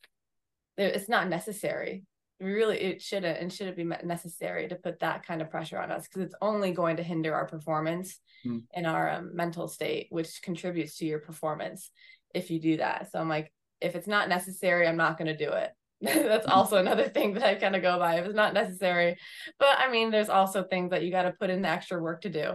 it's 0.76 1.08
not 1.08 1.28
necessary 1.28 2.04
really 2.40 2.78
it 2.78 3.02
shouldn't 3.02 3.38
and 3.38 3.52
shouldn't 3.52 3.76
be 3.76 3.84
necessary 3.84 4.68
to 4.68 4.74
put 4.74 5.00
that 5.00 5.26
kind 5.26 5.40
of 5.40 5.50
pressure 5.50 5.78
on 5.78 5.90
us 5.90 6.06
because 6.06 6.22
it's 6.22 6.34
only 6.40 6.72
going 6.72 6.96
to 6.96 7.02
hinder 7.02 7.34
our 7.34 7.46
performance 7.46 8.20
mm. 8.44 8.62
and 8.74 8.86
our 8.86 9.10
um, 9.10 9.30
mental 9.34 9.68
state 9.68 10.08
which 10.10 10.42
contributes 10.42 10.96
to 10.96 11.06
your 11.06 11.20
performance 11.20 11.90
if 12.34 12.50
you 12.50 12.60
do 12.60 12.76
that 12.76 13.10
so 13.10 13.18
i'm 13.18 13.28
like 13.28 13.52
if 13.80 13.94
it's 13.96 14.06
not 14.06 14.28
necessary 14.28 14.86
i'm 14.86 14.96
not 14.96 15.16
going 15.16 15.26
to 15.26 15.36
do 15.36 15.50
it 15.52 15.70
that's 16.02 16.46
hmm. 16.46 16.52
also 16.52 16.76
another 16.76 17.08
thing 17.08 17.34
that 17.34 17.44
i 17.44 17.54
kind 17.54 17.76
of 17.76 17.82
go 17.82 17.98
by 17.98 18.16
if 18.16 18.26
it's 18.26 18.34
not 18.34 18.54
necessary 18.54 19.16
but 19.58 19.78
i 19.78 19.90
mean 19.90 20.10
there's 20.10 20.28
also 20.28 20.62
things 20.62 20.90
that 20.90 21.02
you 21.02 21.10
got 21.10 21.22
to 21.22 21.32
put 21.32 21.50
in 21.50 21.62
the 21.62 21.68
extra 21.68 22.00
work 22.00 22.20
to 22.20 22.28
do 22.28 22.54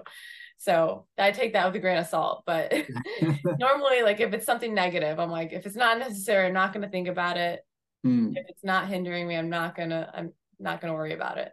so 0.61 1.05
I 1.17 1.31
take 1.31 1.53
that 1.53 1.65
with 1.65 1.75
a 1.77 1.79
grain 1.79 1.97
of 1.97 2.07
salt. 2.07 2.43
But 2.45 2.73
normally, 3.59 4.03
like 4.03 4.19
if 4.19 4.33
it's 4.33 4.45
something 4.45 4.73
negative, 4.73 5.17
I'm 5.17 5.31
like, 5.31 5.53
if 5.53 5.65
it's 5.65 5.75
not 5.75 5.97
necessary, 5.97 6.47
I'm 6.47 6.53
not 6.53 6.73
going 6.73 6.83
to 6.83 6.89
think 6.89 7.07
about 7.07 7.37
it. 7.37 7.61
Mm. 8.05 8.33
If 8.35 8.45
it's 8.49 8.63
not 8.63 8.87
hindering 8.87 9.27
me, 9.27 9.35
I'm 9.35 9.49
not 9.49 9.75
gonna 9.75 10.09
I'm 10.13 10.33
not 10.59 10.79
gonna 10.79 10.93
worry 10.93 11.13
about 11.13 11.37
it. 11.37 11.51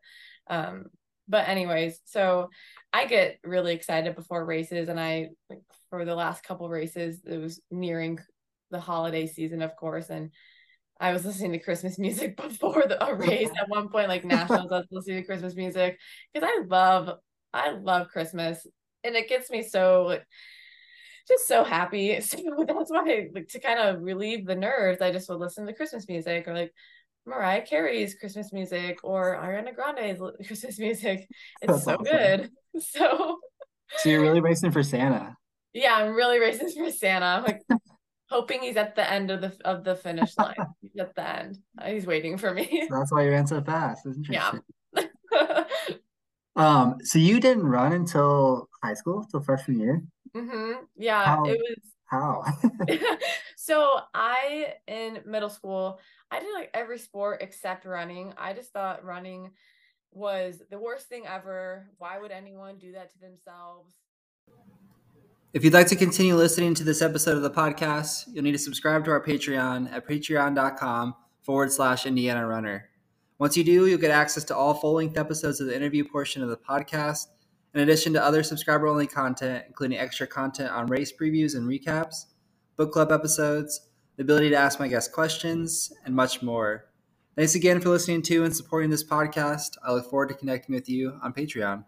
Um, 0.48 0.86
but 1.28 1.48
anyways, 1.48 2.00
so 2.04 2.50
I 2.92 3.06
get 3.06 3.38
really 3.44 3.74
excited 3.74 4.14
before 4.14 4.44
races, 4.44 4.88
and 4.88 4.98
I 4.98 5.30
like, 5.50 5.60
for 5.90 6.04
the 6.04 6.14
last 6.14 6.44
couple 6.44 6.68
races, 6.68 7.20
it 7.26 7.38
was 7.38 7.60
nearing 7.70 8.18
the 8.70 8.80
holiday 8.80 9.26
season, 9.26 9.62
of 9.62 9.76
course, 9.76 10.10
and 10.10 10.30
I 10.98 11.12
was 11.12 11.24
listening 11.24 11.52
to 11.52 11.58
Christmas 11.58 11.98
music 11.98 12.36
before 12.36 12.84
the 12.86 13.04
a 13.04 13.14
race 13.14 13.50
at 13.58 13.68
one 13.68 13.88
point, 13.88 14.08
like 14.08 14.24
nationals. 14.26 14.72
I 14.72 14.78
was 14.78 14.86
listening 14.90 15.22
to 15.22 15.26
Christmas 15.26 15.54
music 15.54 15.98
because 16.32 16.48
I 16.48 16.64
love 16.66 17.18
I 17.52 17.70
love 17.70 18.08
Christmas, 18.08 18.66
and 19.04 19.16
it 19.16 19.28
gets 19.28 19.50
me 19.50 19.62
so 19.62 20.18
just 21.28 21.48
so 21.48 21.64
happy. 21.64 22.20
So 22.20 22.38
that's 22.66 22.90
why, 22.90 23.28
like, 23.34 23.48
to 23.48 23.60
kind 23.60 23.78
of 23.80 24.02
relieve 24.02 24.46
the 24.46 24.54
nerves, 24.54 25.00
I 25.00 25.10
just 25.10 25.28
would 25.28 25.40
listen 25.40 25.66
to 25.66 25.72
Christmas 25.72 26.08
music 26.08 26.46
or 26.46 26.54
like 26.54 26.72
Mariah 27.26 27.62
Carey's 27.62 28.14
Christmas 28.14 28.52
music 28.52 28.98
or 29.02 29.36
Ariana 29.36 29.74
Grande's 29.74 30.20
Christmas 30.46 30.78
music. 30.78 31.28
It's 31.60 31.72
that's 31.72 31.84
so 31.84 31.94
awesome. 31.94 32.04
good. 32.04 32.50
So, 32.78 33.38
so 33.96 34.08
you're 34.10 34.20
really 34.20 34.42
racing 34.42 34.70
for 34.70 34.82
Santa. 34.82 35.34
Yeah, 35.72 35.94
I'm 35.94 36.14
really 36.14 36.38
racing 36.38 36.70
for 36.76 36.90
Santa. 36.90 37.24
I'm 37.24 37.42
like 37.42 37.62
hoping 38.30 38.60
he's 38.60 38.76
at 38.76 38.94
the 38.96 39.10
end 39.10 39.30
of 39.30 39.40
the 39.40 39.56
of 39.64 39.82
the 39.82 39.96
finish 39.96 40.36
line. 40.36 40.54
He's 40.82 41.00
at 41.00 41.14
the 41.14 41.26
end. 41.26 41.56
He's 41.86 42.04
waiting 42.04 42.36
for 42.36 42.52
me. 42.52 42.86
So 42.86 42.98
that's 42.98 43.10
why 43.10 43.22
you 43.22 43.30
ran 43.30 43.46
so 43.46 43.62
fast. 43.62 44.06
Yeah. 44.28 44.52
um. 46.54 46.96
So 47.02 47.18
you 47.18 47.40
didn't 47.40 47.66
run 47.66 47.94
until 47.94 48.68
high 48.82 48.92
school, 48.92 49.26
till 49.30 49.40
freshman 49.40 49.80
year. 49.80 50.02
Mm-hmm. 50.36 50.84
Yeah, 50.98 51.24
how, 51.24 51.44
it 51.46 51.58
was. 51.58 51.78
How? 52.06 52.44
so 53.56 54.00
I 54.14 54.74
in 54.86 55.20
middle 55.26 55.50
school, 55.50 56.00
I 56.30 56.40
did 56.40 56.52
like 56.54 56.70
every 56.74 56.98
sport 56.98 57.42
except 57.42 57.84
running. 57.84 58.32
I 58.36 58.52
just 58.52 58.72
thought 58.72 59.04
running 59.04 59.50
was 60.12 60.62
the 60.70 60.78
worst 60.78 61.08
thing 61.08 61.24
ever. 61.26 61.88
Why 61.98 62.18
would 62.18 62.30
anyone 62.30 62.78
do 62.78 62.92
that 62.92 63.12
to 63.12 63.18
themselves? 63.18 63.94
If 65.52 65.64
you'd 65.64 65.72
like 65.72 65.86
to 65.88 65.96
continue 65.96 66.34
listening 66.34 66.74
to 66.74 66.84
this 66.84 67.00
episode 67.02 67.36
of 67.36 67.42
the 67.42 67.50
podcast, 67.50 68.24
you'll 68.32 68.44
need 68.44 68.52
to 68.52 68.58
subscribe 68.58 69.04
to 69.06 69.10
our 69.10 69.24
Patreon 69.24 69.90
at 69.92 70.06
patreon.com 70.06 71.14
forward 71.42 71.72
slash 71.72 72.04
Indiana 72.06 72.46
Runner. 72.46 72.90
Once 73.38 73.56
you 73.56 73.64
do, 73.64 73.86
you'll 73.86 73.98
get 73.98 74.10
access 74.10 74.44
to 74.44 74.56
all 74.56 74.74
full 74.74 74.94
length 74.94 75.16
episodes 75.16 75.60
of 75.60 75.66
the 75.66 75.76
interview 75.76 76.04
portion 76.04 76.42
of 76.42 76.50
the 76.50 76.56
podcast 76.56 77.26
in 77.76 77.82
addition 77.82 78.14
to 78.14 78.24
other 78.24 78.42
subscriber 78.42 78.86
only 78.86 79.06
content, 79.06 79.64
including 79.66 79.98
extra 79.98 80.26
content 80.26 80.70
on 80.70 80.86
race 80.86 81.12
previews 81.12 81.54
and 81.54 81.68
recaps, 81.68 82.24
book 82.76 82.90
club 82.90 83.12
episodes, 83.12 83.82
the 84.16 84.22
ability 84.22 84.48
to 84.48 84.56
ask 84.56 84.80
my 84.80 84.88
guests 84.88 85.12
questions, 85.12 85.92
and 86.06 86.14
much 86.14 86.42
more. 86.42 86.86
Thanks 87.36 87.54
again 87.54 87.82
for 87.82 87.90
listening 87.90 88.22
to 88.22 88.44
and 88.44 88.56
supporting 88.56 88.88
this 88.88 89.04
podcast. 89.04 89.76
I 89.84 89.92
look 89.92 90.08
forward 90.08 90.30
to 90.30 90.34
connecting 90.34 90.74
with 90.74 90.88
you 90.88 91.18
on 91.22 91.34
Patreon. 91.34 91.84